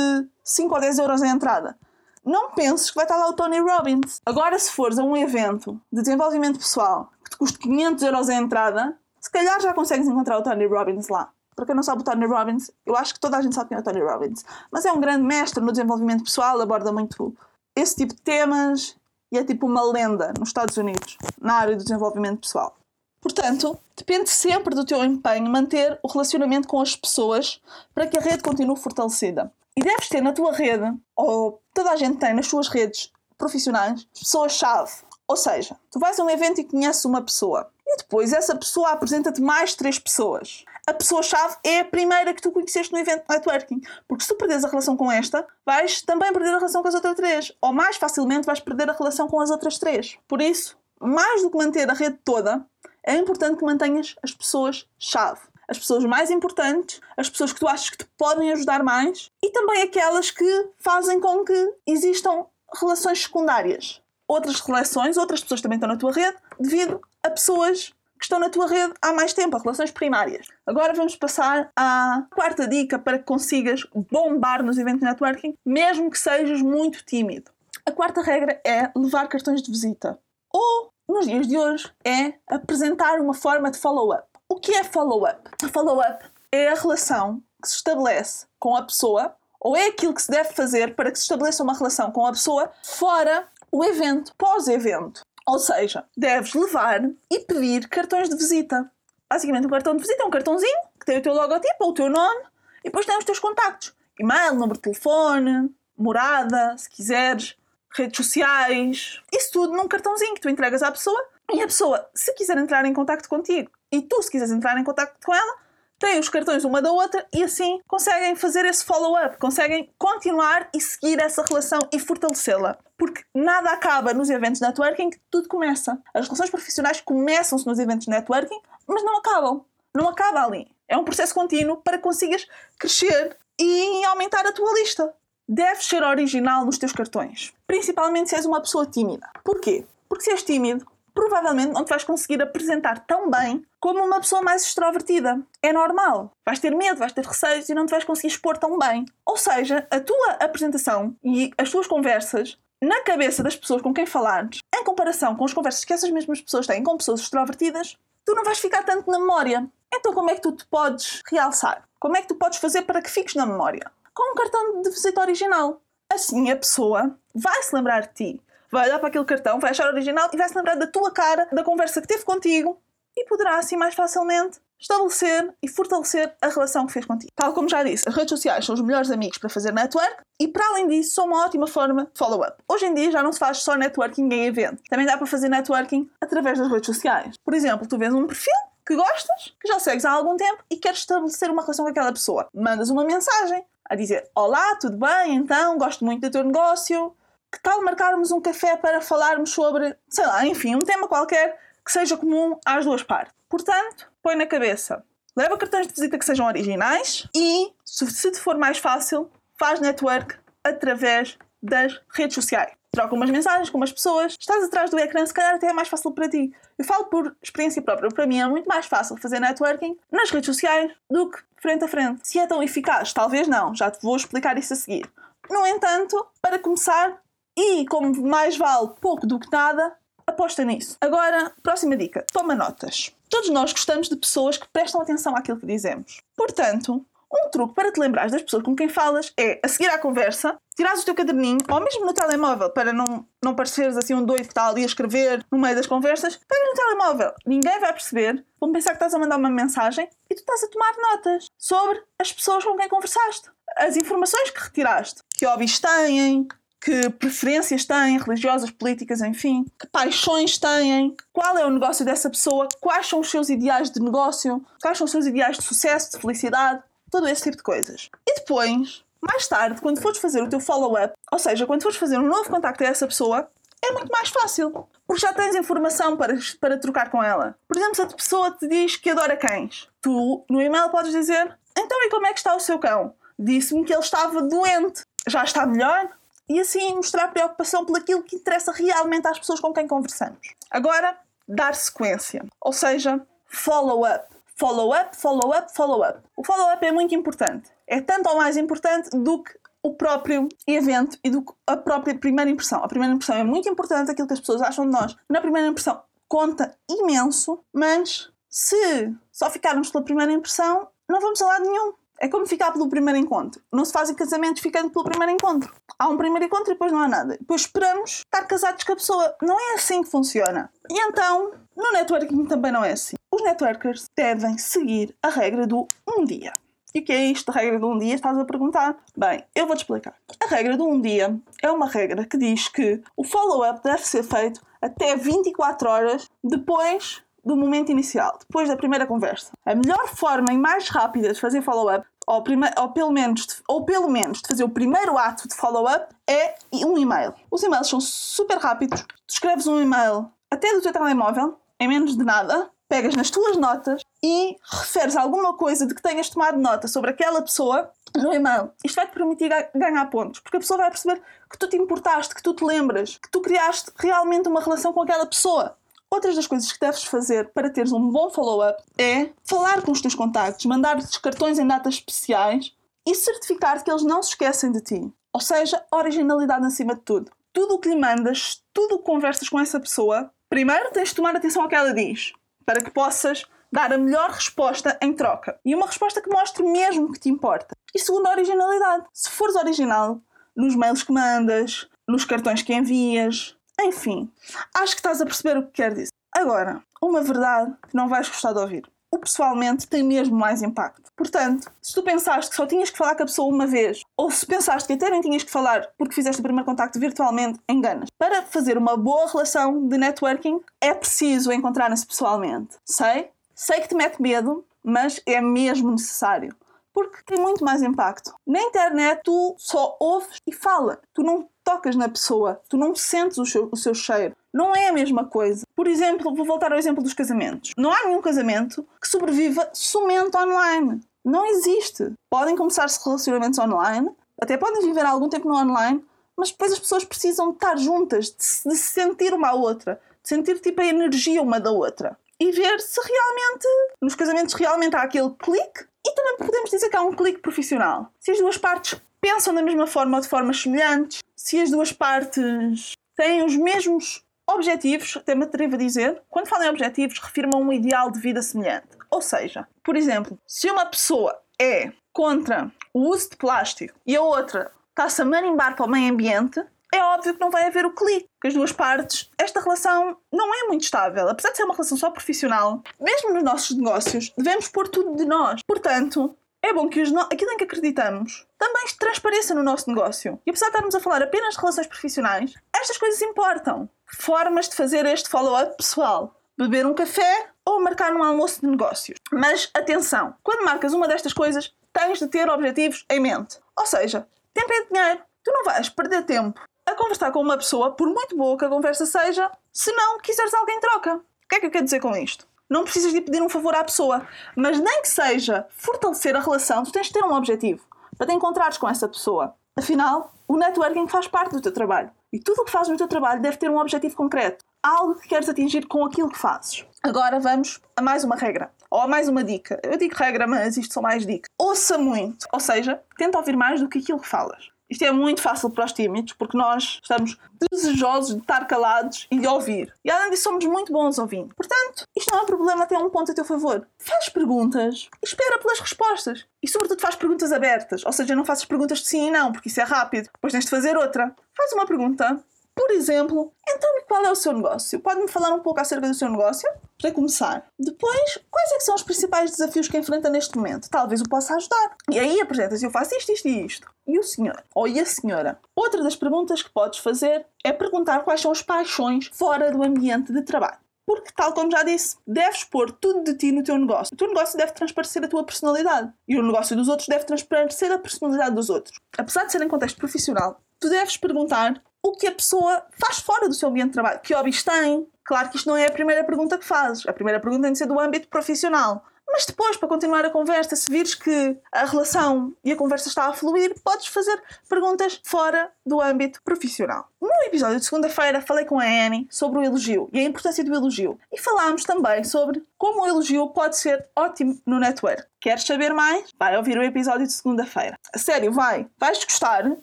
5 0.42 0.74
ou 0.74 0.80
10 0.80 0.98
euros 0.98 1.22
a 1.22 1.28
entrada, 1.28 1.78
não 2.24 2.50
penses 2.50 2.90
que 2.90 2.96
vai 2.96 3.04
estar 3.04 3.16
lá 3.16 3.28
o 3.28 3.34
Tony 3.34 3.58
Robbins. 3.58 4.20
Agora, 4.24 4.58
se 4.58 4.70
fores 4.70 4.98
a 4.98 5.04
um 5.04 5.16
evento 5.16 5.80
de 5.92 6.00
desenvolvimento 6.02 6.58
pessoal 6.58 7.10
que 7.24 7.30
te 7.30 7.36
custa 7.36 7.58
500 7.58 8.02
euros 8.02 8.28
a 8.28 8.34
entrada, 8.34 8.98
se 9.20 9.30
calhar 9.30 9.60
já 9.60 9.72
consegues 9.74 10.06
encontrar 10.06 10.38
o 10.38 10.42
Tony 10.42 10.66
Robbins 10.66 11.08
lá. 11.08 11.30
Para 11.54 11.66
quem 11.66 11.74
não 11.74 11.82
sabe 11.82 12.02
o 12.02 12.04
Tony 12.04 12.26
Robbins, 12.26 12.70
eu 12.84 12.96
acho 12.96 13.14
que 13.14 13.20
toda 13.20 13.36
a 13.36 13.42
gente 13.42 13.54
sabe 13.54 13.68
quem 13.68 13.76
é 13.76 13.80
o 13.80 13.84
Tony 13.84 14.00
Robbins. 14.00 14.44
Mas 14.70 14.84
é 14.84 14.92
um 14.92 15.00
grande 15.00 15.22
mestre 15.22 15.62
no 15.62 15.70
desenvolvimento 15.70 16.24
pessoal, 16.24 16.60
aborda 16.60 16.92
muito 16.92 17.34
esse 17.76 17.96
tipo 17.96 18.14
de 18.14 18.20
temas 18.20 18.96
e 19.30 19.38
é 19.38 19.44
tipo 19.44 19.66
uma 19.66 19.82
lenda 19.82 20.32
nos 20.38 20.48
Estados 20.48 20.76
Unidos, 20.76 21.16
na 21.40 21.54
área 21.54 21.76
do 21.76 21.82
desenvolvimento 21.82 22.40
pessoal. 22.40 22.76
Portanto, 23.20 23.78
depende 23.96 24.28
sempre 24.28 24.74
do 24.74 24.84
teu 24.84 25.02
empenho 25.02 25.48
manter 25.48 25.98
o 26.02 26.08
relacionamento 26.08 26.68
com 26.68 26.80
as 26.80 26.94
pessoas 26.94 27.60
para 27.94 28.06
que 28.06 28.18
a 28.18 28.20
rede 28.20 28.42
continue 28.42 28.76
fortalecida. 28.76 29.50
E 29.76 29.82
deves 29.82 30.08
ter 30.08 30.20
na 30.20 30.32
tua 30.32 30.52
rede, 30.52 30.92
ou 31.16 31.60
toda 31.74 31.90
a 31.90 31.96
gente 31.96 32.18
tem 32.18 32.32
nas 32.32 32.46
suas 32.46 32.68
redes 32.68 33.12
profissionais, 33.36 34.04
pessoas-chave. 34.18 34.92
Ou 35.26 35.36
seja, 35.36 35.76
tu 35.90 35.98
vais 35.98 36.18
a 36.18 36.22
um 36.22 36.30
evento 36.30 36.60
e 36.60 36.64
conheces 36.64 37.04
uma 37.04 37.22
pessoa. 37.22 37.70
E 37.86 37.96
depois 37.96 38.32
essa 38.32 38.54
pessoa 38.54 38.90
apresenta-te 38.90 39.40
mais 39.40 39.74
três 39.74 39.98
pessoas. 39.98 40.64
A 40.86 40.92
pessoa-chave 40.92 41.56
é 41.64 41.80
a 41.80 41.84
primeira 41.84 42.34
que 42.34 42.42
tu 42.42 42.52
conheceste 42.52 42.92
no 42.92 42.98
evento 42.98 43.24
networking. 43.28 43.80
Porque 44.06 44.22
se 44.22 44.28
tu 44.28 44.36
perderes 44.36 44.64
a 44.64 44.68
relação 44.68 44.96
com 44.96 45.10
esta, 45.10 45.46
vais 45.64 46.02
também 46.02 46.32
perder 46.32 46.50
a 46.54 46.58
relação 46.58 46.82
com 46.82 46.88
as 46.88 46.94
outras 46.94 47.16
três. 47.16 47.52
Ou 47.60 47.72
mais 47.72 47.96
facilmente 47.96 48.46
vais 48.46 48.60
perder 48.60 48.90
a 48.90 48.92
relação 48.92 49.28
com 49.28 49.40
as 49.40 49.50
outras 49.50 49.78
três. 49.78 50.18
Por 50.28 50.40
isso, 50.42 50.76
mais 51.00 51.42
do 51.42 51.50
que 51.50 51.56
manter 51.56 51.88
a 51.90 51.94
rede 51.94 52.18
toda, 52.24 52.64
é 53.02 53.16
importante 53.16 53.58
que 53.58 53.64
mantenhas 53.64 54.14
as 54.22 54.32
pessoas-chave 54.32 55.40
as 55.68 55.78
pessoas 55.78 56.04
mais 56.04 56.30
importantes, 56.30 57.00
as 57.16 57.28
pessoas 57.30 57.52
que 57.52 57.60
tu 57.60 57.68
achas 57.68 57.90
que 57.90 57.98
te 57.98 58.06
podem 58.16 58.52
ajudar 58.52 58.82
mais 58.82 59.30
e 59.42 59.50
também 59.50 59.82
aquelas 59.82 60.30
que 60.30 60.68
fazem 60.78 61.20
com 61.20 61.44
que 61.44 61.74
existam 61.86 62.46
relações 62.80 63.22
secundárias. 63.22 64.00
outras 64.26 64.60
relações, 64.60 65.16
outras 65.16 65.42
pessoas 65.42 65.60
também 65.60 65.76
estão 65.76 65.88
na 65.88 65.96
tua 65.96 66.12
rede, 66.12 66.36
devido 66.58 67.00
a 67.22 67.30
pessoas 67.30 67.92
que 68.18 68.24
estão 68.24 68.38
na 68.38 68.48
tua 68.48 68.66
rede 68.66 68.94
há 69.02 69.12
mais 69.12 69.34
tempo, 69.34 69.56
a 69.56 69.60
relações 69.60 69.90
primárias. 69.90 70.46
Agora 70.66 70.94
vamos 70.94 71.14
passar 71.16 71.70
à 71.76 72.24
quarta 72.34 72.66
dica 72.66 72.98
para 72.98 73.18
que 73.18 73.24
consigas 73.24 73.84
bombar 74.10 74.62
nos 74.62 74.78
eventos 74.78 75.00
de 75.00 75.06
networking, 75.06 75.54
mesmo 75.64 76.10
que 76.10 76.18
sejas 76.18 76.62
muito 76.62 77.04
tímido. 77.04 77.50
A 77.84 77.92
quarta 77.92 78.22
regra 78.22 78.60
é 78.64 78.90
levar 78.96 79.28
cartões 79.28 79.62
de 79.62 79.70
visita. 79.70 80.18
Ou, 80.50 80.90
nos 81.08 81.26
dias 81.26 81.46
de 81.46 81.58
hoje, 81.58 81.92
é 82.02 82.34
apresentar 82.46 83.20
uma 83.20 83.34
forma 83.34 83.70
de 83.70 83.78
follow-up. 83.78 84.26
O 84.54 84.60
que 84.60 84.72
é 84.72 84.84
follow-up? 84.84 85.50
Follow-up 85.72 86.26
é 86.52 86.68
a 86.68 86.74
relação 86.74 87.42
que 87.60 87.68
se 87.68 87.74
estabelece 87.74 88.46
com 88.56 88.76
a 88.76 88.84
pessoa, 88.84 89.34
ou 89.58 89.76
é 89.76 89.88
aquilo 89.88 90.14
que 90.14 90.22
se 90.22 90.30
deve 90.30 90.52
fazer 90.52 90.94
para 90.94 91.10
que 91.10 91.18
se 91.18 91.24
estabeleça 91.24 91.64
uma 91.64 91.76
relação 91.76 92.12
com 92.12 92.24
a 92.24 92.30
pessoa 92.30 92.70
fora 92.84 93.48
o 93.72 93.84
evento, 93.84 94.32
pós-evento. 94.38 95.22
Ou 95.44 95.58
seja, 95.58 96.04
deves 96.16 96.54
levar 96.54 97.02
e 97.28 97.40
pedir 97.40 97.88
cartões 97.88 98.28
de 98.28 98.36
visita. 98.36 98.88
Basicamente, 99.28 99.66
um 99.66 99.70
cartão 99.70 99.96
de 99.96 100.02
visita 100.02 100.22
é 100.22 100.26
um 100.26 100.30
cartãozinho 100.30 100.80
que 101.00 101.06
tem 101.06 101.18
o 101.18 101.22
teu 101.22 101.34
logotipo 101.34 101.74
ou 101.80 101.90
o 101.90 101.94
teu 101.94 102.08
nome 102.08 102.44
e 102.78 102.84
depois 102.84 103.04
tem 103.04 103.18
os 103.18 103.24
teus 103.24 103.40
contactos: 103.40 103.92
e-mail, 104.20 104.54
número 104.54 104.74
de 104.74 104.82
telefone, 104.82 105.68
morada, 105.98 106.78
se 106.78 106.88
quiseres, 106.88 107.56
redes 107.92 108.24
sociais. 108.24 109.20
Isso 109.32 109.50
tudo 109.50 109.72
num 109.72 109.88
cartãozinho 109.88 110.34
que 110.36 110.40
tu 110.40 110.48
entregas 110.48 110.80
à 110.80 110.92
pessoa 110.92 111.20
e 111.52 111.60
a 111.60 111.66
pessoa, 111.66 112.08
se 112.14 112.32
quiser 112.34 112.56
entrar 112.56 112.84
em 112.84 112.92
contato 112.92 113.28
contigo 113.28 113.68
e 113.94 114.02
tu, 114.02 114.20
se 114.22 114.30
quiseres 114.30 114.52
entrar 114.52 114.76
em 114.78 114.84
contato 114.84 115.14
com 115.24 115.34
ela, 115.34 115.56
têm 115.98 116.18
os 116.18 116.28
cartões 116.28 116.64
uma 116.64 116.82
da 116.82 116.90
outra 116.90 117.24
e 117.32 117.42
assim 117.42 117.80
conseguem 117.86 118.34
fazer 118.34 118.64
esse 118.64 118.84
follow-up, 118.84 119.38
conseguem 119.38 119.92
continuar 119.96 120.68
e 120.74 120.80
seguir 120.80 121.20
essa 121.20 121.44
relação 121.44 121.78
e 121.92 121.98
fortalecê-la. 121.98 122.76
Porque 122.98 123.22
nada 123.34 123.70
acaba 123.70 124.12
nos 124.12 124.30
eventos 124.30 124.60
de 124.60 124.66
networking, 124.66 125.10
tudo 125.30 125.48
começa. 125.48 125.98
As 126.12 126.26
relações 126.26 126.50
profissionais 126.50 127.00
começam-se 127.00 127.66
nos 127.66 127.78
eventos 127.78 128.06
de 128.06 128.10
networking, 128.10 128.60
mas 128.86 129.04
não 129.04 129.18
acabam. 129.18 129.64
Não 129.94 130.08
acaba 130.08 130.44
ali. 130.44 130.68
É 130.88 130.96
um 130.96 131.04
processo 131.04 131.34
contínuo 131.34 131.76
para 131.76 131.96
que 131.96 132.02
consigas 132.02 132.46
crescer 132.78 133.36
e 133.58 134.04
aumentar 134.06 134.44
a 134.46 134.52
tua 134.52 134.72
lista. 134.74 135.14
Deves 135.48 135.86
ser 135.86 136.02
original 136.02 136.64
nos 136.64 136.78
teus 136.78 136.92
cartões, 136.92 137.52
principalmente 137.66 138.30
se 138.30 138.34
és 138.34 138.46
uma 138.46 138.60
pessoa 138.60 138.86
tímida. 138.86 139.28
Porquê? 139.44 139.84
Porque 140.08 140.24
se 140.24 140.30
és 140.30 140.42
tímido, 140.42 140.86
provavelmente 141.14 141.72
não 141.72 141.84
te 141.84 141.90
vais 141.90 142.04
conseguir 142.04 142.42
apresentar 142.42 143.06
tão 143.06 143.30
bem 143.30 143.64
como 143.80 144.04
uma 144.04 144.20
pessoa 144.20 144.42
mais 144.42 144.64
extrovertida. 144.64 145.40
É 145.62 145.72
normal. 145.72 146.32
Vais 146.44 146.58
ter 146.58 146.74
medo, 146.74 146.98
vais 146.98 147.12
ter 147.12 147.24
receios 147.24 147.68
e 147.68 147.74
não 147.74 147.86
te 147.86 147.90
vais 147.90 148.04
conseguir 148.04 148.28
expor 148.28 148.58
tão 148.58 148.76
bem. 148.78 149.06
Ou 149.24 149.36
seja, 149.36 149.86
a 149.90 150.00
tua 150.00 150.32
apresentação 150.40 151.16
e 151.22 151.52
as 151.56 151.70
tuas 151.70 151.86
conversas 151.86 152.58
na 152.82 153.02
cabeça 153.02 153.42
das 153.42 153.56
pessoas 153.56 153.80
com 153.80 153.94
quem 153.94 154.04
falares, 154.04 154.58
em 154.74 154.84
comparação 154.84 155.34
com 155.36 155.44
as 155.44 155.54
conversas 155.54 155.84
que 155.84 155.92
essas 155.92 156.10
mesmas 156.10 156.40
pessoas 156.40 156.66
têm 156.66 156.82
com 156.82 156.96
pessoas 156.96 157.20
extrovertidas, 157.20 157.96
tu 158.26 158.34
não 158.34 158.44
vais 158.44 158.58
ficar 158.58 158.82
tanto 158.82 159.10
na 159.10 159.18
memória. 159.18 159.66
Então, 159.92 160.12
como 160.12 160.28
é 160.28 160.34
que 160.34 160.42
tu 160.42 160.52
te 160.52 160.66
podes 160.66 161.22
realçar? 161.30 161.88
Como 162.00 162.16
é 162.16 162.20
que 162.20 162.28
tu 162.28 162.34
podes 162.34 162.58
fazer 162.58 162.82
para 162.82 163.00
que 163.00 163.10
fiques 163.10 163.34
na 163.34 163.46
memória? 163.46 163.90
Com 164.12 164.32
um 164.32 164.34
cartão 164.34 164.82
de 164.82 164.90
visita 164.90 165.20
original. 165.20 165.80
Assim, 166.12 166.50
a 166.50 166.56
pessoa 166.56 167.16
vai 167.34 167.62
se 167.62 167.74
lembrar 167.74 168.00
de 168.02 168.14
ti 168.14 168.42
vai 168.74 168.88
olhar 168.88 168.98
para 168.98 169.08
aquele 169.08 169.24
cartão, 169.24 169.60
vai 169.60 169.70
achar 169.70 169.88
original 169.88 170.28
e 170.32 170.36
vai 170.36 170.48
se 170.48 170.56
lembrar 170.56 170.74
da 170.74 170.86
tua 170.86 171.10
cara, 171.10 171.48
da 171.52 171.62
conversa 171.62 172.02
que 172.02 172.08
teve 172.08 172.24
contigo 172.24 172.78
e 173.16 173.24
poderá 173.26 173.58
assim 173.58 173.76
mais 173.76 173.94
facilmente 173.94 174.58
estabelecer 174.78 175.54
e 175.62 175.68
fortalecer 175.68 176.34
a 176.42 176.48
relação 176.48 176.84
que 176.84 176.92
fez 176.92 177.06
contigo. 177.06 177.30
Tal 177.36 177.52
como 177.54 177.68
já 177.68 177.84
disse, 177.84 178.08
as 178.08 178.14
redes 178.14 178.30
sociais 178.30 178.66
são 178.66 178.74
os 178.74 178.80
melhores 178.80 179.10
amigos 179.12 179.38
para 179.38 179.48
fazer 179.48 179.72
network 179.72 180.16
e, 180.40 180.48
para 180.48 180.66
além 180.66 180.88
disso, 180.88 181.14
são 181.14 181.26
uma 181.26 181.44
ótima 181.44 181.68
forma 181.68 182.04
de 182.04 182.18
follow-up. 182.18 182.60
Hoje 182.68 182.86
em 182.86 182.94
dia 182.94 183.12
já 183.12 183.22
não 183.22 183.32
se 183.32 183.38
faz 183.38 183.58
só 183.58 183.76
networking 183.76 184.28
em 184.28 184.46
evento, 184.46 184.82
também 184.90 185.06
dá 185.06 185.16
para 185.16 185.26
fazer 185.26 185.48
networking 185.48 186.10
através 186.20 186.58
das 186.58 186.68
redes 186.68 186.86
sociais. 186.86 187.36
Por 187.44 187.54
exemplo, 187.54 187.86
tu 187.86 187.96
vês 187.96 188.12
um 188.12 188.26
perfil 188.26 188.52
que 188.84 188.96
gostas, 188.96 189.54
que 189.62 189.68
já 189.68 189.78
segues 189.78 190.04
há 190.04 190.10
algum 190.10 190.36
tempo 190.36 190.62
e 190.68 190.76
queres 190.76 190.98
estabelecer 190.98 191.48
uma 191.48 191.62
relação 191.62 191.84
com 191.84 191.90
aquela 191.92 192.12
pessoa. 192.12 192.48
Mandas 192.52 192.90
uma 192.90 193.04
mensagem 193.04 193.64
a 193.88 193.94
dizer: 193.94 194.28
Olá, 194.34 194.74
tudo 194.76 194.98
bem? 194.98 195.36
Então, 195.36 195.78
gosto 195.78 196.04
muito 196.04 196.20
do 196.20 196.30
teu 196.30 196.44
negócio 196.44 197.14
que 197.54 197.60
tal 197.62 197.80
marcarmos 197.82 198.32
um 198.32 198.40
café 198.40 198.76
para 198.76 199.00
falarmos 199.00 199.50
sobre, 199.50 199.96
sei 200.08 200.26
lá, 200.26 200.44
enfim, 200.44 200.74
um 200.74 200.80
tema 200.80 201.06
qualquer 201.06 201.56
que 201.84 201.92
seja 201.92 202.16
comum 202.16 202.58
às 202.66 202.84
duas 202.84 203.04
partes. 203.04 203.32
Portanto, 203.48 204.10
põe 204.20 204.34
na 204.34 204.44
cabeça, 204.44 205.04
leva 205.36 205.56
cartões 205.56 205.86
de 205.86 205.94
visita 205.94 206.18
que 206.18 206.24
sejam 206.24 206.46
originais 206.46 207.28
e, 207.32 207.72
se 207.84 208.32
te 208.32 208.40
for 208.40 208.58
mais 208.58 208.78
fácil, 208.78 209.30
faz 209.56 209.78
network 209.78 210.36
através 210.64 211.38
das 211.62 212.00
redes 212.12 212.34
sociais. 212.34 212.72
Troca 212.90 213.14
umas 213.14 213.30
mensagens 213.30 213.70
com 213.70 213.76
umas 213.76 213.92
pessoas, 213.92 214.36
estás 214.38 214.64
atrás 214.64 214.90
do 214.90 214.98
ecrã, 214.98 215.24
se 215.24 215.34
calhar 215.34 215.54
até 215.54 215.68
é 215.68 215.72
mais 215.72 215.86
fácil 215.86 216.10
para 216.10 216.28
ti. 216.28 216.52
Eu 216.76 216.84
falo 216.84 217.04
por 217.04 217.36
experiência 217.40 217.80
própria, 217.82 218.08
para 218.10 218.26
mim 218.26 218.40
é 218.40 218.48
muito 218.48 218.66
mais 218.66 218.86
fácil 218.86 219.16
fazer 219.16 219.38
networking 219.38 219.96
nas 220.10 220.30
redes 220.30 220.46
sociais 220.46 220.92
do 221.08 221.30
que 221.30 221.38
frente 221.60 221.84
a 221.84 221.88
frente. 221.88 222.26
Se 222.26 222.38
é 222.40 222.46
tão 222.48 222.62
eficaz, 222.62 223.12
talvez 223.12 223.46
não, 223.46 223.72
já 223.74 223.92
te 223.92 224.02
vou 224.02 224.16
explicar 224.16 224.58
isso 224.58 224.72
a 224.72 224.76
seguir. 224.76 225.08
No 225.48 225.66
entanto, 225.66 226.26
para 226.40 226.58
começar, 226.58 227.20
e 227.56 227.86
como 227.86 228.14
mais 228.26 228.56
vale 228.56 228.90
pouco 229.00 229.26
do 229.26 229.38
que 229.38 229.50
nada, 229.50 229.96
aposta 230.26 230.64
nisso. 230.64 230.96
Agora, 231.00 231.52
próxima 231.62 231.96
dica: 231.96 232.24
toma 232.32 232.54
notas. 232.54 233.12
Todos 233.28 233.50
nós 233.50 233.72
gostamos 233.72 234.08
de 234.08 234.16
pessoas 234.16 234.56
que 234.56 234.68
prestam 234.72 235.00
atenção 235.00 235.36
àquilo 235.36 235.58
que 235.58 235.66
dizemos. 235.66 236.20
Portanto, 236.36 237.04
um 237.32 237.50
truque 237.50 237.74
para 237.74 237.90
te 237.90 237.98
lembrares 237.98 238.32
das 238.32 238.42
pessoas 238.42 238.62
com 238.62 238.76
quem 238.76 238.88
falas 238.88 239.32
é, 239.36 239.60
a 239.62 239.68
seguir 239.68 239.88
à 239.88 239.98
conversa, 239.98 240.56
tirares 240.76 241.02
o 241.02 241.04
teu 241.04 241.14
caderninho, 241.14 241.58
ou 241.68 241.80
mesmo 241.80 242.06
no 242.06 242.14
telemóvel, 242.14 242.70
para 242.70 242.92
não, 242.92 243.26
não 243.42 243.54
pareceres 243.54 243.96
assim 243.96 244.14
um 244.14 244.24
doido 244.24 244.42
que 244.42 244.52
está 244.52 244.68
ali 244.68 244.82
a 244.82 244.86
escrever 244.86 245.44
no 245.50 245.58
meio 245.58 245.74
das 245.74 245.86
conversas, 245.86 246.36
pega 246.36 246.64
no 246.64 246.74
telemóvel. 246.74 247.32
Ninguém 247.44 247.80
vai 247.80 247.92
perceber, 247.92 248.44
vão 248.60 248.72
pensar 248.72 248.90
que 248.90 248.96
estás 248.96 249.14
a 249.14 249.18
mandar 249.18 249.36
uma 249.36 249.50
mensagem 249.50 250.08
e 250.30 250.34
tu 250.34 250.38
estás 250.38 250.62
a 250.62 250.68
tomar 250.68 250.94
notas 250.96 251.46
sobre 251.58 252.00
as 252.18 252.32
pessoas 252.32 252.64
com 252.64 252.76
quem 252.76 252.88
conversaste. 252.88 253.50
As 253.76 253.96
informações 253.96 254.50
que 254.50 254.60
retiraste, 254.60 255.20
que 255.36 255.46
hobbies 255.46 255.80
têm, 255.80 256.46
que 256.84 257.08
preferências 257.08 257.86
têm, 257.86 258.18
religiosas, 258.18 258.70
políticas, 258.70 259.22
enfim, 259.22 259.64
que 259.80 259.86
paixões 259.86 260.58
têm, 260.58 261.16
qual 261.32 261.56
é 261.56 261.64
o 261.64 261.70
negócio 261.70 262.04
dessa 262.04 262.28
pessoa, 262.28 262.68
quais 262.78 263.08
são 263.08 263.20
os 263.20 263.30
seus 263.30 263.48
ideais 263.48 263.90
de 263.90 264.02
negócio, 264.02 264.62
quais 264.82 264.98
são 264.98 265.06
os 265.06 265.10
seus 265.10 265.24
ideais 265.24 265.56
de 265.56 265.64
sucesso, 265.64 266.12
de 266.12 266.18
felicidade, 266.18 266.82
todo 267.10 267.26
esse 267.26 267.44
tipo 267.44 267.56
de 267.56 267.62
coisas. 267.62 268.10
E 268.28 268.34
depois, 268.34 269.02
mais 269.18 269.48
tarde, 269.48 269.80
quando 269.80 270.02
fores 270.02 270.18
fazer 270.18 270.42
o 270.42 270.48
teu 270.48 270.60
follow-up, 270.60 271.14
ou 271.32 271.38
seja, 271.38 271.66
quando 271.66 271.82
fores 271.82 271.96
fazer 271.96 272.18
um 272.18 272.28
novo 272.28 272.50
contacto 272.50 272.84
a 272.84 272.86
essa 272.86 273.06
pessoa, 273.06 273.48
é 273.82 273.90
muito 273.92 274.12
mais 274.12 274.28
fácil. 274.28 274.86
Porque 275.06 275.22
já 275.22 275.32
tens 275.32 275.54
informação 275.54 276.18
para, 276.18 276.34
para 276.60 276.76
trocar 276.76 277.10
com 277.10 277.22
ela. 277.22 277.56
Por 277.66 277.78
exemplo, 277.78 277.94
se 277.94 278.02
a 278.02 278.06
pessoa 278.06 278.50
te 278.50 278.68
diz 278.68 278.96
que 278.96 279.08
adora 279.08 279.38
cães, 279.38 279.88
tu 280.02 280.44
no 280.50 280.60
e-mail 280.60 280.90
podes 280.90 281.12
dizer: 281.12 281.58
Então 281.76 282.02
e 282.02 282.10
como 282.10 282.26
é 282.26 282.32
que 282.34 282.40
está 282.40 282.54
o 282.54 282.60
seu 282.60 282.78
cão? 282.78 283.14
Disse-me 283.38 283.84
que 283.84 283.92
ele 283.92 284.02
estava 284.02 284.42
doente. 284.42 285.02
Já 285.26 285.44
está 285.44 285.64
melhor? 285.66 286.10
E 286.48 286.60
assim 286.60 286.94
mostrar 286.94 287.28
preocupação 287.28 287.84
pelo 287.84 287.98
aquilo 287.98 288.22
que 288.22 288.36
interessa 288.36 288.72
realmente 288.72 289.26
às 289.26 289.38
pessoas 289.38 289.60
com 289.60 289.72
quem 289.72 289.86
conversamos. 289.86 290.38
Agora, 290.70 291.18
dar 291.46 291.74
sequência, 291.74 292.44
ou 292.60 292.72
seja, 292.72 293.20
follow-up. 293.46 294.34
Follow-up, 294.56 295.16
follow-up, 295.16 295.74
follow-up. 295.74 296.20
O 296.36 296.44
follow-up 296.44 296.84
é 296.84 296.92
muito 296.92 297.14
importante. 297.14 297.70
É 297.86 298.00
tanto 298.00 298.28
ou 298.28 298.36
mais 298.36 298.56
importante 298.56 299.10
do 299.10 299.42
que 299.42 299.52
o 299.82 299.94
próprio 299.94 300.48
evento 300.66 301.18
e 301.22 301.28
do 301.28 301.42
que 301.42 301.52
a 301.66 301.76
própria 301.76 302.16
primeira 302.16 302.50
impressão. 302.50 302.82
A 302.82 302.88
primeira 302.88 303.14
impressão 303.14 303.36
é 303.36 303.44
muito 303.44 303.68
importante, 303.68 304.10
aquilo 304.10 304.26
que 304.26 304.32
as 304.32 304.40
pessoas 304.40 304.62
acham 304.62 304.86
de 304.86 304.92
nós. 304.92 305.14
Na 305.28 305.40
primeira 305.40 305.68
impressão 305.68 306.02
conta 306.26 306.74
imenso, 306.88 307.62
mas 307.72 308.30
se 308.48 309.12
só 309.30 309.50
ficarmos 309.50 309.90
pela 309.90 310.04
primeira 310.04 310.32
impressão, 310.32 310.88
não 311.08 311.20
vamos 311.20 311.42
a 311.42 311.46
lado 311.46 311.64
nenhum. 311.64 311.92
É 312.20 312.28
como 312.28 312.46
ficar 312.46 312.72
pelo 312.72 312.88
primeiro 312.88 313.18
encontro. 313.18 313.60
Não 313.72 313.84
se 313.84 313.92
fazem 313.92 314.14
casamentos 314.14 314.62
ficando 314.62 314.90
pelo 314.90 315.04
primeiro 315.04 315.32
encontro. 315.32 315.74
Há 315.98 316.08
um 316.08 316.16
primeiro 316.16 316.44
encontro 316.46 316.70
e 316.70 316.74
depois 316.74 316.92
não 316.92 317.00
há 317.00 317.08
nada. 317.08 317.36
Depois 317.38 317.62
esperamos 317.62 318.22
estar 318.24 318.44
casados 318.46 318.84
com 318.84 318.92
a 318.92 318.96
pessoa. 318.96 319.36
Não 319.42 319.58
é 319.58 319.74
assim 319.74 320.02
que 320.02 320.10
funciona. 320.10 320.70
E 320.90 320.98
então, 320.98 321.52
no 321.76 321.92
networking 321.92 322.44
também 322.46 322.72
não 322.72 322.84
é 322.84 322.92
assim. 322.92 323.16
Os 323.32 323.42
networkers 323.42 324.08
devem 324.16 324.56
seguir 324.58 325.14
a 325.22 325.28
regra 325.28 325.66
do 325.66 325.86
um 326.06 326.24
dia. 326.24 326.52
E 326.94 327.00
o 327.00 327.04
que 327.04 327.12
é 327.12 327.26
isto, 327.26 327.50
a 327.50 327.52
regra 327.52 327.80
do 327.80 327.88
um 327.88 327.98
dia? 327.98 328.14
Estás 328.14 328.38
a 328.38 328.44
perguntar? 328.44 328.96
Bem, 329.16 329.44
eu 329.52 329.66
vou-te 329.66 329.80
explicar. 329.80 330.14
A 330.40 330.46
regra 330.46 330.76
do 330.76 330.86
um 330.86 331.00
dia 331.00 331.36
é 331.60 331.68
uma 331.68 331.88
regra 331.88 332.24
que 332.24 332.38
diz 332.38 332.68
que 332.68 333.02
o 333.16 333.24
follow-up 333.24 333.82
deve 333.82 334.06
ser 334.06 334.22
feito 334.22 334.60
até 334.80 335.16
24 335.16 335.88
horas 335.88 336.30
depois 336.42 337.20
do 337.44 337.56
momento 337.56 337.90
inicial, 337.90 338.36
depois 338.38 338.68
da 338.68 338.76
primeira 338.76 339.06
conversa. 339.06 339.52
A 339.64 339.74
melhor 339.74 340.08
forma 340.08 340.52
e 340.52 340.58
mais 340.58 340.88
rápida 340.88 341.32
de 341.32 341.40
fazer 341.40 341.62
follow-up, 341.62 342.06
ou, 342.26 342.42
ou, 342.78 342.88
pelo 342.92 343.12
menos 343.12 343.62
ou 343.68 343.84
pelo 343.84 344.08
menos 344.08 344.40
de 344.40 344.48
fazer 344.48 344.64
o 344.64 344.68
primeiro 344.68 345.18
ato 345.18 345.46
de 345.46 345.54
follow-up, 345.54 346.14
é 346.26 346.54
um 346.72 346.96
e-mail. 346.96 347.34
Os 347.50 347.62
e-mails 347.62 347.88
são 347.88 348.00
super 348.00 348.58
rápidos. 348.58 349.02
Tu 349.02 349.34
escreves 349.34 349.66
um 349.66 349.80
e-mail 349.80 350.30
até 350.50 350.72
do 350.72 350.80
teu 350.80 350.92
telemóvel, 350.92 351.58
em 351.78 351.88
menos 351.88 352.16
de 352.16 352.24
nada, 352.24 352.70
pegas 352.88 353.14
nas 353.14 353.30
tuas 353.30 353.56
notas 353.56 354.02
e 354.22 354.56
referes 354.62 355.16
alguma 355.16 355.54
coisa 355.56 355.86
de 355.86 355.94
que 355.94 356.02
tenhas 356.02 356.30
tomado 356.30 356.58
nota 356.58 356.86
sobre 356.86 357.10
aquela 357.10 357.42
pessoa 357.42 357.90
no 358.16 358.32
e-mail. 358.32 358.70
Isto 358.84 358.96
vai 358.96 359.06
te 359.06 359.12
permitir 359.12 359.50
ganhar 359.74 360.06
pontos, 360.06 360.40
porque 360.40 360.56
a 360.56 360.60
pessoa 360.60 360.78
vai 360.78 360.90
perceber 360.90 361.20
que 361.50 361.58
tu 361.58 361.68
te 361.68 361.76
importaste, 361.76 362.34
que 362.34 362.42
tu 362.42 362.54
te 362.54 362.64
lembras, 362.64 363.18
que 363.18 363.30
tu 363.30 363.40
criaste 363.40 363.90
realmente 363.96 364.48
uma 364.48 364.60
relação 364.60 364.92
com 364.92 365.02
aquela 365.02 365.26
pessoa. 365.26 365.76
Outras 366.14 366.36
das 366.36 366.46
coisas 366.46 366.70
que 366.70 366.78
deves 366.78 367.02
fazer 367.02 367.48
para 367.52 367.68
teres 367.68 367.90
um 367.90 368.08
bom 368.08 368.30
follow-up 368.30 368.80
é 368.96 369.30
falar 369.42 369.82
com 369.82 369.90
os 369.90 370.00
teus 370.00 370.14
contactos, 370.14 370.64
mandar-lhes 370.64 371.16
cartões 371.16 371.58
em 371.58 371.66
datas 371.66 371.94
especiais 371.94 372.72
e 373.04 373.16
certificar 373.16 373.82
que 373.82 373.90
eles 373.90 374.04
não 374.04 374.22
se 374.22 374.28
esquecem 374.28 374.70
de 374.70 374.80
ti. 374.80 375.12
Ou 375.32 375.40
seja, 375.40 375.84
originalidade 375.90 376.64
acima 376.64 376.94
de 376.94 377.00
tudo. 377.00 377.32
Tudo 377.52 377.74
o 377.74 377.78
que 377.80 377.88
lhe 377.88 377.96
mandas, 377.96 378.62
tudo 378.72 378.94
o 378.94 378.98
que 378.98 379.04
conversas 379.04 379.48
com 379.48 379.58
essa 379.58 379.80
pessoa, 379.80 380.30
primeiro 380.48 380.92
tens 380.92 381.08
de 381.08 381.16
tomar 381.16 381.34
atenção 381.34 381.64
ao 381.64 381.68
que 381.68 381.74
ela 381.74 381.92
diz, 381.92 382.32
para 382.64 382.80
que 382.80 382.92
possas 382.92 383.44
dar 383.72 383.92
a 383.92 383.98
melhor 383.98 384.30
resposta 384.30 384.96
em 385.02 385.12
troca. 385.12 385.58
E 385.64 385.74
uma 385.74 385.86
resposta 385.86 386.22
que 386.22 386.30
mostre 386.30 386.62
mesmo 386.62 387.10
que 387.10 387.18
te 387.18 387.28
importa. 387.28 387.76
E 387.92 387.98
segundo, 387.98 388.28
a 388.28 388.30
originalidade. 388.30 389.04
Se 389.12 389.30
fores 389.30 389.56
original 389.56 390.20
nos 390.54 390.76
mails 390.76 391.02
que 391.02 391.12
mandas, 391.12 391.88
nos 392.06 392.24
cartões 392.24 392.62
que 392.62 392.72
envias, 392.72 393.53
enfim, 393.80 394.30
acho 394.74 394.92
que 394.92 395.00
estás 395.00 395.20
a 395.20 395.24
perceber 395.24 395.58
o 395.58 395.66
que 395.66 395.72
quer 395.72 395.92
dizer. 395.92 396.12
Agora, 396.32 396.82
uma 397.00 397.22
verdade 397.22 397.72
que 397.88 397.94
não 397.94 398.08
vais 398.08 398.28
gostar 398.28 398.52
de 398.52 398.58
ouvir. 398.58 398.90
O 399.10 399.18
pessoalmente 399.18 399.86
tem 399.86 400.02
mesmo 400.02 400.36
mais 400.36 400.62
impacto. 400.62 401.12
Portanto, 401.16 401.70
se 401.80 401.94
tu 401.94 402.02
pensaste 402.02 402.50
que 402.50 402.56
só 402.56 402.66
tinhas 402.66 402.90
que 402.90 402.98
falar 402.98 403.14
com 403.14 403.22
a 403.22 403.26
pessoa 403.26 403.54
uma 403.54 403.66
vez, 403.66 404.02
ou 404.16 404.28
se 404.30 404.44
pensaste 404.44 404.88
que 404.88 404.94
até 404.94 405.08
nem 405.08 405.20
tinhas 405.20 405.44
que 405.44 405.50
falar 405.50 405.88
porque 405.96 406.14
fizeste 406.14 406.40
o 406.40 406.42
primeiro 406.42 406.66
contacto 406.66 406.98
virtualmente, 406.98 407.60
enganas. 407.68 408.08
Para 408.18 408.42
fazer 408.42 408.76
uma 408.76 408.96
boa 408.96 409.30
relação 409.30 409.86
de 409.86 409.96
networking, 409.96 410.60
é 410.80 410.92
preciso 410.92 411.52
encontrar-se 411.52 412.04
pessoalmente. 412.04 412.76
Sei, 412.84 413.30
sei 413.54 413.80
que 413.80 413.88
te 413.88 413.94
mete 413.94 414.20
medo, 414.20 414.66
mas 414.82 415.22
é 415.24 415.40
mesmo 415.40 415.92
necessário 415.92 416.54
porque 416.94 417.24
tem 417.26 417.40
muito 417.40 417.64
mais 417.64 417.82
impacto. 417.82 418.32
Na 418.46 418.62
internet, 418.62 419.20
tu 419.24 419.56
só 419.58 419.96
ouves 419.98 420.38
e 420.46 420.52
fala. 420.52 421.00
Tu 421.12 421.24
não 421.24 421.48
tocas 421.64 421.96
na 421.96 422.08
pessoa, 422.08 422.60
tu 422.68 422.76
não 422.76 422.94
sentes 422.94 423.38
o 423.38 423.46
seu, 423.46 423.68
o 423.72 423.76
seu 423.76 423.94
cheiro. 423.94 424.36
Não 424.52 424.76
é 424.76 424.88
a 424.88 424.92
mesma 424.92 425.24
coisa. 425.24 425.64
Por 425.74 425.86
exemplo, 425.88 426.34
vou 426.34 426.44
voltar 426.44 426.70
ao 426.72 426.78
exemplo 426.78 427.02
dos 427.02 427.14
casamentos. 427.14 427.72
Não 427.76 427.90
há 427.90 428.04
nenhum 428.04 428.20
casamento 428.20 428.86
que 429.00 429.08
sobreviva 429.08 429.68
somente 429.72 430.36
online. 430.36 431.00
Não 431.24 431.46
existe. 431.46 432.12
Podem 432.30 432.54
começar-se 432.54 433.02
relacionamentos 433.04 433.58
online, 433.58 434.10
até 434.40 434.56
podem 434.56 434.82
viver 434.82 435.06
algum 435.06 435.28
tempo 435.28 435.48
no 435.48 435.56
online, 435.56 436.04
mas 436.36 436.50
depois 436.50 436.72
as 436.72 436.78
pessoas 436.78 437.04
precisam 437.04 437.48
de 437.48 437.54
estar 437.54 437.76
juntas, 437.76 438.26
de 438.26 438.44
se, 438.44 438.76
sentir 438.76 439.32
uma 439.32 439.48
à 439.48 439.54
outra, 439.54 440.00
de 440.22 440.28
sentir 440.28 440.60
tipo 440.60 440.80
a 440.80 440.86
energia 440.86 441.40
uma 441.40 441.58
da 441.58 441.70
outra. 441.70 442.16
E 442.38 442.50
ver 442.52 442.80
se 442.80 443.00
realmente, 443.00 443.68
nos 444.02 444.14
casamentos, 444.14 444.54
realmente 444.54 444.96
há 444.96 445.02
aquele 445.02 445.30
clique 445.30 445.86
e 446.06 446.12
também 446.12 446.36
podemos 446.36 446.70
dizer 446.70 446.90
que 446.90 446.96
há 446.96 447.02
um 447.02 447.14
clique 447.14 447.40
profissional. 447.40 448.12
Se 448.20 448.32
as 448.32 448.38
duas 448.38 448.58
partes 448.58 449.00
pensam 449.24 449.54
da 449.54 449.62
mesma 449.62 449.86
forma 449.86 450.18
ou 450.18 450.20
de 450.20 450.28
formas 450.28 450.60
semelhantes, 450.60 451.20
se 451.34 451.58
as 451.58 451.70
duas 451.70 451.90
partes 451.90 452.92
têm 453.16 453.42
os 453.42 453.56
mesmos 453.56 454.22
objetivos, 454.46 455.16
até 455.16 455.34
me 455.34 455.44
atrevo 455.44 455.76
a 455.76 455.78
dizer, 455.78 456.20
quando 456.28 456.46
falam 456.46 456.66
em 456.66 456.68
objetivos, 456.68 457.18
refirmam 457.18 457.62
um 457.62 457.72
ideal 457.72 458.10
de 458.10 458.20
vida 458.20 458.42
semelhante. 458.42 458.88
Ou 459.10 459.22
seja, 459.22 459.66
por 459.82 459.96
exemplo, 459.96 460.38
se 460.46 460.70
uma 460.70 460.84
pessoa 460.84 461.40
é 461.58 461.90
contra 462.12 462.70
o 462.92 463.08
uso 463.08 463.30
de 463.30 463.36
plástico 463.36 463.98
e 464.06 464.14
a 464.14 464.20
outra 464.20 464.70
está-se 464.90 465.22
a 465.22 465.24
marimbar 465.24 465.74
para 465.74 465.86
o 465.86 465.90
meio 465.90 466.12
ambiente, 466.12 466.62
é 466.92 467.02
óbvio 467.02 467.32
que 467.32 467.40
não 467.40 467.50
vai 467.50 467.66
haver 467.66 467.86
o 467.86 467.94
clique. 467.94 468.28
Porque 468.34 468.48
as 468.48 468.54
duas 468.54 468.72
partes, 468.72 469.30
esta 469.38 469.58
relação 469.58 470.18
não 470.30 470.54
é 470.54 470.68
muito 470.68 470.82
estável. 470.82 471.30
Apesar 471.30 471.50
de 471.50 471.56
ser 471.56 471.64
uma 471.64 471.74
relação 471.74 471.96
só 471.96 472.10
profissional, 472.10 472.82
mesmo 473.00 473.32
nos 473.32 473.42
nossos 473.42 473.74
negócios, 473.74 474.34
devemos 474.36 474.68
pôr 474.68 474.86
tudo 474.86 475.16
de 475.16 475.24
nós. 475.24 475.62
Portanto, 475.66 476.36
é 476.64 476.72
bom 476.72 476.88
que 476.88 477.02
no... 477.10 477.20
aquilo 477.20 477.50
em 477.50 477.56
que 477.58 477.64
acreditamos 477.64 478.46
também 478.58 478.86
transpareça 478.98 479.54
no 479.54 479.62
nosso 479.62 479.88
negócio. 479.88 480.40
E 480.46 480.50
apesar 480.50 480.66
de 480.66 480.70
estarmos 480.70 480.94
a 480.94 481.00
falar 481.00 481.22
apenas 481.22 481.54
de 481.54 481.60
relações 481.60 481.86
profissionais, 481.86 482.54
estas 482.74 482.96
coisas 482.96 483.20
importam. 483.20 483.88
Formas 484.06 484.68
de 484.68 484.74
fazer 484.74 485.04
este 485.04 485.28
follow-up 485.28 485.76
pessoal. 485.76 486.40
Beber 486.56 486.86
um 486.86 486.94
café 486.94 487.50
ou 487.66 487.82
marcar 487.82 488.14
um 488.14 488.22
almoço 488.22 488.62
de 488.62 488.66
negócios. 488.66 489.18
Mas 489.30 489.70
atenção, 489.74 490.34
quando 490.42 490.64
marcas 490.64 490.94
uma 490.94 491.06
destas 491.06 491.34
coisas, 491.34 491.74
tens 491.92 492.18
de 492.18 492.28
ter 492.28 492.48
objetivos 492.48 493.04
em 493.10 493.20
mente. 493.20 493.58
Ou 493.76 493.84
seja, 493.84 494.26
tempo 494.54 494.72
é 494.72 494.84
dinheiro. 494.84 495.20
Tu 495.44 495.52
não 495.52 495.64
vais 495.64 495.90
perder 495.90 496.24
tempo 496.24 496.58
a 496.86 496.94
conversar 496.94 497.30
com 497.30 497.40
uma 497.40 497.58
pessoa, 497.58 497.92
por 497.92 498.06
muito 498.06 498.36
boa 498.36 498.56
que 498.56 498.64
a 498.64 498.68
conversa 498.68 499.04
seja, 499.04 499.50
se 499.70 499.92
não 499.92 500.18
quiseres 500.18 500.54
alguém 500.54 500.80
troca. 500.80 501.16
O 501.16 501.48
que 501.48 501.56
é 501.56 501.60
que 501.60 501.66
eu 501.66 501.70
quero 501.70 501.84
dizer 501.84 502.00
com 502.00 502.16
isto? 502.16 502.46
Não 502.68 502.84
precisas 502.84 503.12
de 503.12 503.20
pedir 503.20 503.42
um 503.42 503.48
favor 503.48 503.74
à 503.74 503.84
pessoa, 503.84 504.26
mas 504.56 504.80
nem 504.80 505.02
que 505.02 505.08
seja 505.08 505.66
fortalecer 505.76 506.34
a 506.34 506.40
relação, 506.40 506.82
tu 506.82 506.92
tens 506.92 507.08
de 507.08 507.12
ter 507.12 507.24
um 507.24 507.34
objetivo 507.34 507.84
para 508.16 508.26
te 508.26 508.32
encontrares 508.32 508.78
com 508.78 508.88
essa 508.88 509.08
pessoa. 509.08 509.54
Afinal, 509.76 510.32
o 510.46 510.56
networking 510.56 511.08
faz 511.08 511.26
parte 511.26 511.52
do 511.52 511.60
teu 511.60 511.72
trabalho. 511.72 512.10
E 512.32 512.38
tudo 512.38 512.62
o 512.62 512.64
que 512.64 512.70
fazes 512.70 512.90
no 512.90 512.96
teu 512.96 513.08
trabalho 513.08 513.42
deve 513.42 513.56
ter 513.56 513.68
um 513.68 513.78
objetivo 513.78 514.16
concreto. 514.16 514.64
Algo 514.82 515.14
que 515.16 515.28
queres 515.28 515.48
atingir 515.48 515.86
com 515.86 516.04
aquilo 516.04 516.28
que 516.28 516.38
fazes. 516.38 516.84
Agora 517.02 517.40
vamos 517.40 517.80
a 517.96 518.02
mais 518.02 518.24
uma 518.24 518.36
regra. 518.36 518.70
Ou 518.90 519.00
a 519.00 519.08
mais 519.08 519.28
uma 519.28 519.42
dica. 519.42 519.80
Eu 519.82 519.96
digo 519.96 520.14
regra, 520.14 520.46
mas 520.46 520.76
isto 520.76 520.94
são 520.94 521.02
mais 521.02 521.26
dicas. 521.26 521.48
Ouça 521.58 521.98
muito. 521.98 522.46
Ou 522.52 522.60
seja, 522.60 523.02
tenta 523.16 523.38
ouvir 523.38 523.56
mais 523.56 523.80
do 523.80 523.88
que 523.88 523.98
aquilo 523.98 524.20
que 524.20 524.28
falas. 524.28 524.73
Isto 524.88 525.04
é 525.04 525.12
muito 525.12 525.40
fácil 525.40 525.70
para 525.70 525.84
os 525.84 525.92
tímidos 525.92 526.32
porque 526.34 526.56
nós 526.56 527.00
estamos 527.02 527.38
desejosos 527.70 528.34
de 528.34 528.40
estar 528.40 528.66
calados 528.66 529.26
e 529.30 529.38
de 529.38 529.46
ouvir. 529.46 529.92
E 530.04 530.10
além 530.10 530.30
disso, 530.30 530.44
somos 530.44 530.64
muito 530.64 530.92
bons 530.92 531.18
ouvindo. 531.18 531.54
Portanto, 531.54 532.06
isto 532.16 532.30
não 532.30 532.40
é 532.40 532.42
um 532.42 532.46
problema, 532.46 532.86
tem 532.86 532.98
um 532.98 533.10
ponto 533.10 533.32
a 533.32 533.34
teu 533.34 533.44
favor. 533.44 533.86
Faz 533.98 534.28
perguntas 534.28 535.08
e 535.22 535.26
espera 535.26 535.58
pelas 535.58 535.80
respostas. 535.80 536.46
E, 536.62 536.68
sobretudo, 536.68 537.00
faz 537.00 537.14
perguntas 537.14 537.52
abertas. 537.52 538.04
Ou 538.04 538.12
seja, 538.12 538.34
não 538.36 538.44
faças 538.44 538.64
perguntas 538.64 538.98
de 538.98 539.08
sim 539.08 539.28
e 539.28 539.30
não, 539.30 539.52
porque 539.52 539.68
isso 539.68 539.80
é 539.80 539.84
rápido. 539.84 540.28
Depois 540.34 540.52
tens 540.52 540.64
de 540.64 540.70
fazer 540.70 540.96
outra. 540.96 541.34
Faz 541.56 541.72
uma 541.72 541.86
pergunta 541.86 542.42
por 542.74 542.90
exemplo, 542.90 543.52
então 543.68 543.90
qual 544.08 544.24
é 544.24 544.30
o 544.30 544.36
seu 544.36 544.52
negócio? 544.52 545.00
Pode-me 545.00 545.28
falar 545.28 545.52
um 545.54 545.60
pouco 545.60 545.80
acerca 545.80 546.08
do 546.08 546.14
seu 546.14 546.28
negócio? 546.28 546.68
Para 547.00 547.12
começar. 547.12 547.66
Depois, 547.78 548.38
quais 548.50 548.72
é 548.72 548.80
são 548.80 548.94
os 548.94 549.02
principais 549.02 549.50
desafios 549.50 549.88
que 549.88 549.98
enfrenta 549.98 550.30
neste 550.30 550.56
momento? 550.56 550.88
Talvez 550.88 551.20
o 551.20 551.28
possa 551.28 551.54
ajudar. 551.56 551.96
E 552.10 552.18
aí 552.18 552.40
apresentas, 552.40 552.82
eu 552.82 552.90
faço 552.90 553.14
isto, 553.14 553.32
isto 553.32 553.48
e 553.48 553.66
isto. 553.66 553.90
E 554.06 554.18
o 554.18 554.22
senhor? 554.22 554.62
Ou 554.74 554.86
e 554.86 555.00
a 555.00 555.06
senhora? 555.06 555.58
Outra 555.74 556.02
das 556.02 556.16
perguntas 556.16 556.62
que 556.62 556.70
podes 556.70 556.98
fazer 556.98 557.46
é 557.64 557.72
perguntar 557.72 558.20
quais 558.20 558.40
são 558.40 558.52
as 558.52 558.62
paixões 558.62 559.30
fora 559.32 559.70
do 559.70 559.82
ambiente 559.82 560.32
de 560.32 560.42
trabalho. 560.42 560.78
Porque, 561.06 561.32
tal 561.36 561.52
como 561.52 561.70
já 561.70 561.82
disse, 561.82 562.16
deves 562.26 562.64
pôr 562.64 562.90
tudo 562.90 563.24
de 563.24 563.34
ti 563.34 563.52
no 563.52 563.62
teu 563.62 563.76
negócio. 563.76 564.14
O 564.14 564.16
teu 564.16 564.28
negócio 564.28 564.56
deve 564.56 564.72
transparecer 564.72 565.22
a 565.24 565.28
tua 565.28 565.44
personalidade. 565.44 566.12
E 566.26 566.38
o 566.38 566.42
negócio 566.42 566.74
dos 566.74 566.88
outros 566.88 567.08
deve 567.08 567.24
transparecer 567.24 567.92
a 567.92 567.98
personalidade 567.98 568.54
dos 568.54 568.70
outros. 568.70 568.96
Apesar 569.18 569.44
de 569.44 569.52
ser 569.52 569.60
em 569.62 569.68
contexto 569.68 569.96
profissional, 569.96 570.60
tu 570.80 570.88
deves 570.88 571.16
perguntar 571.16 571.82
o 572.04 572.12
que 572.12 572.26
a 572.26 572.32
pessoa 572.32 572.82
faz 573.00 573.18
fora 573.18 573.48
do 573.48 573.54
seu 573.54 573.70
ambiente 573.70 573.88
de 573.88 573.94
trabalho. 573.94 574.20
Que 574.20 574.34
hobbies 574.34 574.62
tem? 574.62 575.08
Claro 575.24 575.48
que 575.48 575.56
isto 575.56 575.66
não 575.66 575.76
é 575.76 575.86
a 575.86 575.90
primeira 575.90 576.22
pergunta 576.22 576.58
que 576.58 576.64
fazes. 576.64 577.06
A 577.08 577.14
primeira 577.14 577.40
pergunta 577.40 577.62
tem 577.62 577.72
de 577.72 577.78
ser 577.78 577.86
do 577.86 577.98
âmbito 577.98 578.28
profissional. 578.28 579.02
Mas 579.26 579.46
depois, 579.46 579.76
para 579.78 579.88
continuar 579.88 580.22
a 580.24 580.30
conversa, 580.30 580.76
se 580.76 580.90
vires 580.90 581.14
que 581.14 581.56
a 581.72 581.86
relação 581.86 582.52
e 582.62 582.70
a 582.70 582.76
conversa 582.76 583.08
está 583.08 583.26
a 583.26 583.32
fluir, 583.32 583.74
podes 583.82 584.06
fazer 584.06 584.40
perguntas 584.68 585.18
fora 585.24 585.72
do 585.84 586.00
âmbito 586.00 586.42
profissional. 586.44 587.08
No 587.20 587.30
episódio 587.46 587.80
de 587.80 587.86
segunda-feira, 587.86 588.42
falei 588.42 588.66
com 588.66 588.78
a 588.78 588.84
Annie 588.84 589.26
sobre 589.30 589.60
o 589.60 589.62
elogio 589.62 590.10
e 590.12 590.20
a 590.20 590.22
importância 590.22 590.62
do 590.62 590.74
elogio. 590.74 591.18
E 591.32 591.40
falámos 591.40 591.84
também 591.84 592.22
sobre 592.22 592.62
como 592.76 593.02
o 593.02 593.06
elogio 593.06 593.48
pode 593.48 593.78
ser 593.78 594.06
ótimo 594.14 594.60
no 594.66 594.78
network. 594.78 595.24
Queres 595.40 595.64
saber 595.64 595.94
mais? 595.94 596.30
Vai 596.38 596.56
ouvir 596.56 596.76
o 596.76 596.82
episódio 596.82 597.26
de 597.26 597.32
segunda-feira. 597.32 597.98
Sério, 598.14 598.52
vai. 598.52 598.86
Vais 598.98 599.24
gostar 599.24 599.64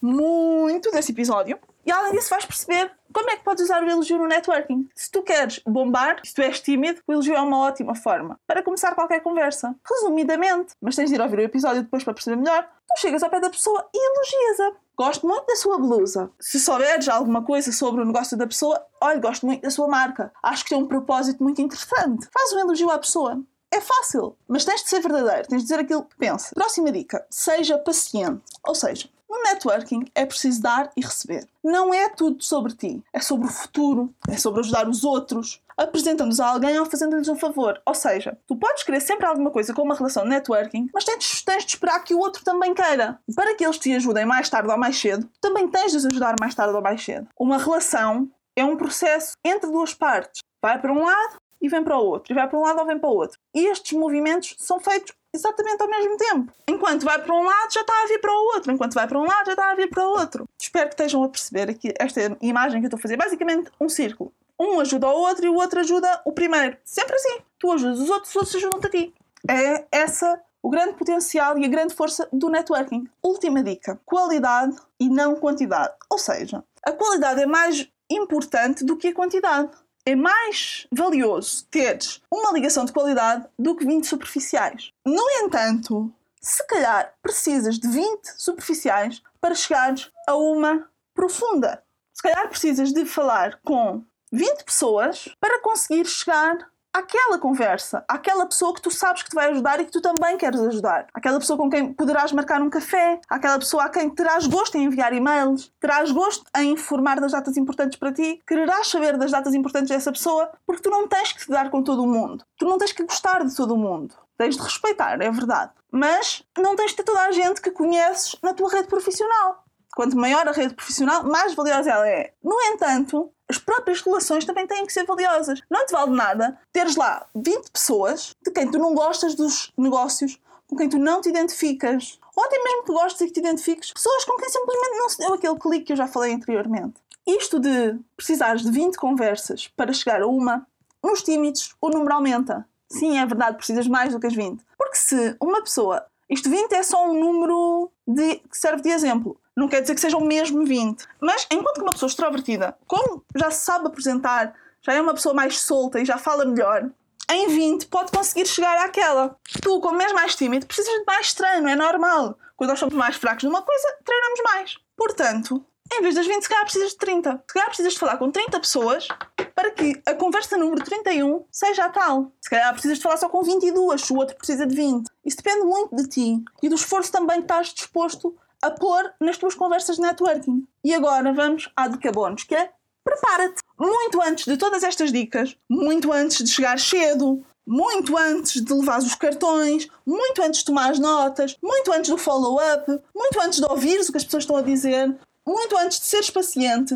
muito 0.00 0.90
desse 0.90 1.10
episódio. 1.10 1.58
E 1.84 1.90
além 1.90 2.12
disso, 2.12 2.30
vais 2.30 2.44
perceber 2.44 2.92
como 3.12 3.30
é 3.30 3.36
que 3.36 3.44
podes 3.44 3.64
usar 3.64 3.82
o 3.82 3.90
elogio 3.90 4.18
no 4.18 4.26
networking. 4.26 4.88
Se 4.94 5.10
tu 5.10 5.22
queres 5.22 5.60
bombar, 5.66 6.20
se 6.24 6.32
tu 6.34 6.42
és 6.42 6.60
tímido, 6.60 7.00
o 7.06 7.12
elogio 7.12 7.34
é 7.34 7.40
uma 7.40 7.58
ótima 7.58 7.94
forma 7.94 8.38
para 8.46 8.62
começar 8.62 8.94
qualquer 8.94 9.20
conversa. 9.20 9.74
Resumidamente, 9.88 10.74
mas 10.80 10.96
tens 10.96 11.10
de 11.10 11.16
ir 11.16 11.20
ouvir 11.20 11.38
o 11.40 11.42
episódio 11.42 11.82
depois 11.82 12.04
para 12.04 12.14
perceber 12.14 12.36
melhor, 12.36 12.62
tu 12.62 13.00
chegas 13.00 13.22
ao 13.22 13.30
pé 13.30 13.40
da 13.40 13.50
pessoa 13.50 13.86
e 13.94 13.98
elogias-a. 13.98 14.76
Gosto 14.96 15.26
muito 15.26 15.46
da 15.46 15.56
sua 15.56 15.78
blusa. 15.78 16.30
Se 16.40 16.60
souberes 16.60 17.08
alguma 17.08 17.42
coisa 17.42 17.72
sobre 17.72 18.02
o 18.02 18.04
negócio 18.04 18.36
da 18.36 18.46
pessoa, 18.46 18.84
olha, 19.00 19.18
gosto 19.18 19.46
muito 19.46 19.62
da 19.62 19.70
sua 19.70 19.88
marca. 19.88 20.32
Acho 20.42 20.64
que 20.64 20.70
tem 20.70 20.82
um 20.82 20.86
propósito 20.86 21.42
muito 21.42 21.60
interessante. 21.60 22.28
Faz 22.32 22.52
um 22.52 22.58
elogio 22.60 22.90
à 22.90 22.98
pessoa. 22.98 23.42
É 23.74 23.80
fácil, 23.80 24.36
mas 24.46 24.66
tens 24.66 24.82
de 24.82 24.90
ser 24.90 25.00
verdadeiro, 25.00 25.48
tens 25.48 25.62
de 25.62 25.62
dizer 25.62 25.80
aquilo 25.80 26.04
que 26.04 26.14
pensa. 26.16 26.54
Próxima 26.54 26.92
dica: 26.92 27.26
seja 27.30 27.78
paciente. 27.78 28.42
Ou 28.66 28.74
seja, 28.74 29.08
no 29.32 29.42
networking 29.44 30.04
é 30.14 30.26
preciso 30.26 30.60
dar 30.60 30.90
e 30.94 31.00
receber. 31.00 31.48
Não 31.64 31.94
é 31.94 32.10
tudo 32.10 32.42
sobre 32.44 32.74
ti, 32.74 33.02
é 33.12 33.20
sobre 33.20 33.46
o 33.46 33.50
futuro, 33.50 34.14
é 34.28 34.36
sobre 34.36 34.60
ajudar 34.60 34.86
os 34.86 35.04
outros, 35.04 35.60
apresentando-os 35.76 36.38
a 36.38 36.48
alguém 36.48 36.78
ou 36.78 36.84
fazendo-lhes 36.84 37.28
um 37.28 37.36
favor. 37.36 37.80
Ou 37.86 37.94
seja, 37.94 38.36
tu 38.46 38.54
podes 38.54 38.82
querer 38.82 39.00
sempre 39.00 39.26
alguma 39.26 39.50
coisa 39.50 39.72
com 39.72 39.82
uma 39.82 39.94
relação 39.94 40.24
de 40.24 40.28
networking, 40.28 40.90
mas 40.92 41.04
tens, 41.04 41.42
tens 41.42 41.64
de 41.64 41.70
esperar 41.70 42.04
que 42.04 42.14
o 42.14 42.18
outro 42.18 42.44
também 42.44 42.74
queira. 42.74 43.18
Para 43.34 43.54
que 43.54 43.64
eles 43.64 43.78
te 43.78 43.94
ajudem 43.94 44.26
mais 44.26 44.50
tarde 44.50 44.70
ou 44.70 44.76
mais 44.76 44.98
cedo, 44.98 45.28
também 45.40 45.66
tens 45.66 45.92
de 45.92 45.96
os 45.96 46.06
ajudar 46.06 46.34
mais 46.38 46.54
tarde 46.54 46.74
ou 46.74 46.82
mais 46.82 47.02
cedo. 47.02 47.26
Uma 47.38 47.56
relação 47.56 48.28
é 48.54 48.64
um 48.64 48.76
processo 48.76 49.32
entre 49.42 49.70
duas 49.70 49.94
partes. 49.94 50.42
Vai 50.62 50.78
para 50.78 50.92
um 50.92 51.04
lado 51.04 51.36
e 51.60 51.68
vem 51.68 51.82
para 51.82 51.96
o 51.96 52.04
outro, 52.04 52.32
e 52.32 52.34
vai 52.34 52.48
para 52.48 52.58
um 52.58 52.62
lado 52.62 52.80
ou 52.80 52.86
vem 52.86 52.98
para 52.98 53.08
o 53.08 53.14
outro. 53.14 53.38
E 53.54 53.66
estes 53.66 53.96
movimentos 53.96 54.56
são 54.58 54.80
feitos 54.80 55.14
exatamente 55.34 55.82
ao 55.82 55.88
mesmo 55.88 56.16
tempo. 56.16 56.52
Enquanto 56.68 57.04
vai 57.04 57.20
para 57.20 57.34
um 57.34 57.42
lado, 57.42 57.72
já 57.72 57.80
está 57.80 57.92
a 58.02 58.06
vir 58.06 58.20
para 58.20 58.32
o 58.32 58.44
outro. 58.54 58.72
Enquanto 58.72 58.94
vai 58.94 59.06
para 59.06 59.18
um 59.18 59.24
lado, 59.24 59.46
já 59.46 59.52
está 59.52 59.70
a 59.70 59.74
vir 59.74 59.88
para 59.88 60.06
o 60.06 60.10
outro. 60.10 60.48
Espero 60.60 60.88
que 60.88 60.94
estejam 60.94 61.22
a 61.22 61.28
perceber 61.28 61.70
aqui 61.70 61.92
esta 61.98 62.36
imagem 62.40 62.80
que 62.80 62.86
eu 62.86 62.88
estou 62.88 62.98
a 62.98 63.02
fazer. 63.02 63.16
Basicamente, 63.16 63.70
um 63.80 63.88
círculo. 63.88 64.32
Um 64.58 64.80
ajuda 64.80 65.08
o 65.08 65.12
outro 65.12 65.44
e 65.44 65.48
o 65.48 65.54
outro 65.54 65.80
ajuda 65.80 66.20
o 66.24 66.32
primeiro. 66.32 66.76
Sempre 66.84 67.16
assim. 67.16 67.38
Tu 67.58 67.72
ajudas 67.72 68.00
os 68.00 68.10
outros, 68.10 68.30
os 68.30 68.36
outros 68.36 68.54
ajudam-te 68.56 68.86
a 68.86 68.90
ti. 68.90 69.14
É 69.48 69.86
essa 69.90 70.40
o 70.62 70.70
grande 70.70 70.94
potencial 70.94 71.58
e 71.58 71.64
a 71.64 71.68
grande 71.68 71.94
força 71.94 72.28
do 72.32 72.48
networking. 72.48 73.08
Última 73.22 73.62
dica: 73.62 74.00
qualidade 74.04 74.76
e 75.00 75.08
não 75.08 75.34
quantidade. 75.34 75.92
Ou 76.08 76.18
seja, 76.18 76.62
a 76.84 76.92
qualidade 76.92 77.42
é 77.42 77.46
mais 77.46 77.88
importante 78.08 78.84
do 78.84 78.96
que 78.96 79.08
a 79.08 79.14
quantidade. 79.14 79.70
É 80.04 80.16
mais 80.16 80.86
valioso 80.90 81.64
teres 81.70 82.20
uma 82.28 82.50
ligação 82.50 82.84
de 82.84 82.92
qualidade 82.92 83.46
do 83.56 83.76
que 83.76 83.86
20 83.86 84.04
superficiais. 84.04 84.92
No 85.06 85.24
entanto, 85.42 86.12
se 86.40 86.66
calhar 86.66 87.14
precisas 87.22 87.78
de 87.78 87.86
20 87.86 88.26
superficiais 88.36 89.22
para 89.40 89.54
chegares 89.54 90.10
a 90.26 90.34
uma 90.34 90.90
profunda. 91.14 91.84
Se 92.12 92.22
calhar 92.22 92.48
precisas 92.48 92.92
de 92.92 93.06
falar 93.06 93.60
com 93.62 94.02
20 94.32 94.64
pessoas 94.64 95.28
para 95.38 95.60
conseguir 95.60 96.04
chegar 96.06 96.71
àquela 96.92 97.38
conversa, 97.38 98.04
àquela 98.06 98.46
pessoa 98.46 98.74
que 98.74 98.82
tu 98.82 98.90
sabes 98.90 99.22
que 99.22 99.30
te 99.30 99.34
vai 99.34 99.50
ajudar 99.50 99.80
e 99.80 99.84
que 99.84 99.90
tu 99.90 100.00
também 100.00 100.36
queres 100.36 100.60
ajudar. 100.60 101.06
Aquela 101.14 101.38
pessoa 101.38 101.56
com 101.56 101.70
quem 101.70 101.92
poderás 101.92 102.32
marcar 102.32 102.60
um 102.60 102.68
café, 102.68 103.20
aquela 103.28 103.58
pessoa 103.58 103.84
a 103.84 103.88
quem 103.88 104.10
terás 104.10 104.46
gosto 104.46 104.76
em 104.76 104.84
enviar 104.84 105.12
e-mails, 105.12 105.72
terás 105.80 106.10
gosto 106.10 106.44
em 106.56 106.72
informar 106.72 107.20
das 107.20 107.32
datas 107.32 107.56
importantes 107.56 107.98
para 107.98 108.12
ti, 108.12 108.40
quererás 108.46 108.88
saber 108.88 109.16
das 109.16 109.30
datas 109.30 109.54
importantes 109.54 109.90
dessa 109.90 110.12
pessoa, 110.12 110.50
porque 110.66 110.82
tu 110.82 110.90
não 110.90 111.08
tens 111.08 111.32
que 111.32 111.44
te 111.44 111.50
dar 111.50 111.70
com 111.70 111.82
todo 111.82 112.02
o 112.02 112.06
mundo. 112.06 112.44
Tu 112.58 112.66
não 112.66 112.78
tens 112.78 112.92
que 112.92 113.04
gostar 113.04 113.44
de 113.44 113.54
todo 113.56 113.74
o 113.74 113.78
mundo. 113.78 114.14
Tens 114.36 114.56
de 114.56 114.62
respeitar, 114.62 115.20
é 115.20 115.30
verdade. 115.30 115.72
Mas 115.90 116.42
não 116.58 116.74
tens 116.74 116.90
de 116.90 116.96
ter 116.96 117.04
toda 117.04 117.20
a 117.20 117.32
gente 117.32 117.60
que 117.60 117.70
conheces 117.70 118.36
na 118.42 118.54
tua 118.54 118.70
rede 118.70 118.88
profissional. 118.88 119.64
Quanto 119.94 120.16
maior 120.16 120.48
a 120.48 120.52
rede 120.52 120.74
profissional, 120.74 121.22
mais 121.22 121.54
valiosa 121.54 121.90
ela 121.90 122.08
é. 122.08 122.32
No 122.42 122.56
entanto, 122.62 123.30
as 123.52 123.58
próprias 123.58 124.00
relações 124.00 124.46
também 124.46 124.66
têm 124.66 124.86
que 124.86 124.92
ser 124.92 125.04
valiosas. 125.04 125.60
Não 125.70 125.84
te 125.84 125.92
vale 125.92 126.12
nada 126.12 126.58
teres 126.72 126.96
lá 126.96 127.26
20 127.34 127.70
pessoas 127.70 128.34
de 128.42 128.50
quem 128.50 128.70
tu 128.70 128.78
não 128.78 128.94
gostas 128.94 129.34
dos 129.34 129.70
negócios, 129.76 130.40
com 130.66 130.74
quem 130.74 130.88
tu 130.88 130.98
não 130.98 131.20
te 131.20 131.28
identificas, 131.28 132.18
ou 132.34 132.44
até 132.44 132.58
mesmo 132.62 132.84
que 132.84 132.92
gostes 132.92 133.20
e 133.20 133.26
que 133.26 133.32
te 133.32 133.40
identifiques, 133.40 133.92
pessoas 133.92 134.24
com 134.24 134.36
quem 134.38 134.48
simplesmente 134.48 134.96
não 134.96 135.08
se 135.10 135.18
deu 135.18 135.34
aquele 135.34 135.58
clique 135.58 135.84
que 135.86 135.92
eu 135.92 135.96
já 135.96 136.08
falei 136.08 136.32
anteriormente. 136.32 136.94
Isto 137.26 137.60
de 137.60 137.98
precisares 138.16 138.62
de 138.62 138.70
20 138.70 138.96
conversas 138.96 139.68
para 139.76 139.92
chegar 139.92 140.22
a 140.22 140.26
uma, 140.26 140.66
nos 141.04 141.22
tímidos 141.22 141.74
o 141.78 141.90
número 141.90 142.14
aumenta. 142.14 142.66
Sim, 142.88 143.18
é 143.18 143.26
verdade, 143.26 143.58
precisas 143.58 143.86
mais 143.86 144.14
do 144.14 144.20
que 144.20 144.26
as 144.26 144.34
20. 144.34 144.64
Porque 144.78 144.96
se 144.96 145.36
uma 145.40 145.62
pessoa. 145.62 146.06
Isto 146.28 146.48
20 146.48 146.72
é 146.72 146.82
só 146.82 147.06
um 147.06 147.20
número 147.20 147.90
de, 148.06 148.36
que 148.36 148.56
serve 148.56 148.82
de 148.82 148.88
exemplo 148.88 149.38
não 149.56 149.68
quer 149.68 149.80
dizer 149.80 149.94
que 149.94 150.00
sejam 150.00 150.20
mesmo 150.20 150.64
20. 150.64 151.06
Mas 151.20 151.46
enquanto 151.50 151.76
que 151.76 151.82
uma 151.82 151.92
pessoa 151.92 152.08
extrovertida, 152.08 152.76
como 152.86 153.24
já 153.36 153.50
se 153.50 153.64
sabe 153.64 153.86
apresentar, 153.86 154.54
já 154.80 154.94
é 154.94 155.00
uma 155.00 155.14
pessoa 155.14 155.34
mais 155.34 155.58
solta 155.60 156.00
e 156.00 156.04
já 156.04 156.18
fala 156.18 156.44
melhor, 156.44 156.90
em 157.30 157.48
20 157.48 157.86
pode 157.86 158.10
conseguir 158.10 158.46
chegar 158.46 158.76
àquela. 158.84 159.36
Tu, 159.60 159.80
como 159.80 160.00
és 160.02 160.12
mais 160.12 160.34
tímido, 160.34 160.66
precisas 160.66 160.92
de 160.92 161.04
mais 161.06 161.32
treino, 161.32 161.68
é 161.68 161.76
normal. 161.76 162.38
Quando 162.56 162.70
nós 162.70 162.78
somos 162.78 162.94
mais 162.94 163.16
fracos 163.16 163.44
numa 163.44 163.62
coisa, 163.62 163.88
treinamos 164.04 164.40
mais. 164.44 164.76
Portanto, 164.96 165.64
em 165.94 166.00
vez 166.00 166.14
das 166.14 166.26
20, 166.26 166.42
se 166.42 166.48
calhar 166.48 166.64
precisas 166.64 166.90
de 166.92 166.98
30. 166.98 167.44
Se 167.46 167.54
calhar 167.54 167.68
precisas 167.68 167.92
de 167.92 167.98
falar 167.98 168.16
com 168.16 168.30
30 168.30 168.60
pessoas 168.60 169.08
para 169.54 169.70
que 169.70 170.00
a 170.06 170.14
conversa 170.14 170.56
número 170.56 170.82
31 170.82 171.44
seja 171.50 171.84
a 171.84 171.90
tal. 171.90 172.32
Se 172.40 172.48
calhar 172.48 172.72
precisas 172.72 172.98
de 172.98 173.02
falar 173.02 173.16
só 173.18 173.28
com 173.28 173.42
22, 173.42 174.00
se 174.00 174.12
o 174.12 174.16
outro 174.16 174.36
precisa 174.36 174.66
de 174.66 174.74
20. 174.74 175.06
Isso 175.24 175.36
depende 175.36 175.64
muito 175.64 175.94
de 175.94 176.08
ti 176.08 176.42
e 176.62 176.68
do 176.68 176.74
esforço 176.74 177.12
também 177.12 177.38
que 177.38 177.44
estás 177.44 177.68
disposto 177.74 178.34
a 178.62 178.70
pôr 178.70 179.12
nas 179.20 179.36
tuas 179.36 179.54
conversas 179.54 179.96
de 179.96 180.02
networking. 180.02 180.66
E 180.84 180.94
agora 180.94 181.32
vamos 181.32 181.68
à 181.76 181.88
dica 181.88 182.12
bónus, 182.12 182.44
que 182.44 182.54
é 182.54 182.70
prepara-te. 183.04 183.60
Muito 183.78 184.22
antes 184.22 184.44
de 184.44 184.56
todas 184.56 184.84
estas 184.84 185.12
dicas, 185.12 185.56
muito 185.68 186.12
antes 186.12 186.44
de 186.44 186.50
chegar 186.50 186.78
cedo, 186.78 187.44
muito 187.66 188.16
antes 188.16 188.62
de 188.62 188.72
levar 188.72 188.98
os 188.98 189.14
cartões, 189.14 189.88
muito 190.06 190.42
antes 190.42 190.60
de 190.60 190.66
tomar 190.66 190.90
as 190.90 190.98
notas, 190.98 191.56
muito 191.62 191.92
antes 191.92 192.10
do 192.10 192.18
follow-up, 192.18 192.86
muito 193.14 193.40
antes 193.40 193.58
de 193.58 193.66
ouvires 193.66 194.08
o 194.08 194.12
que 194.12 194.18
as 194.18 194.24
pessoas 194.24 194.44
estão 194.44 194.56
a 194.56 194.62
dizer, 194.62 195.14
muito 195.46 195.76
antes 195.76 195.98
de 195.98 196.06
seres 196.06 196.30
paciente, 196.30 196.94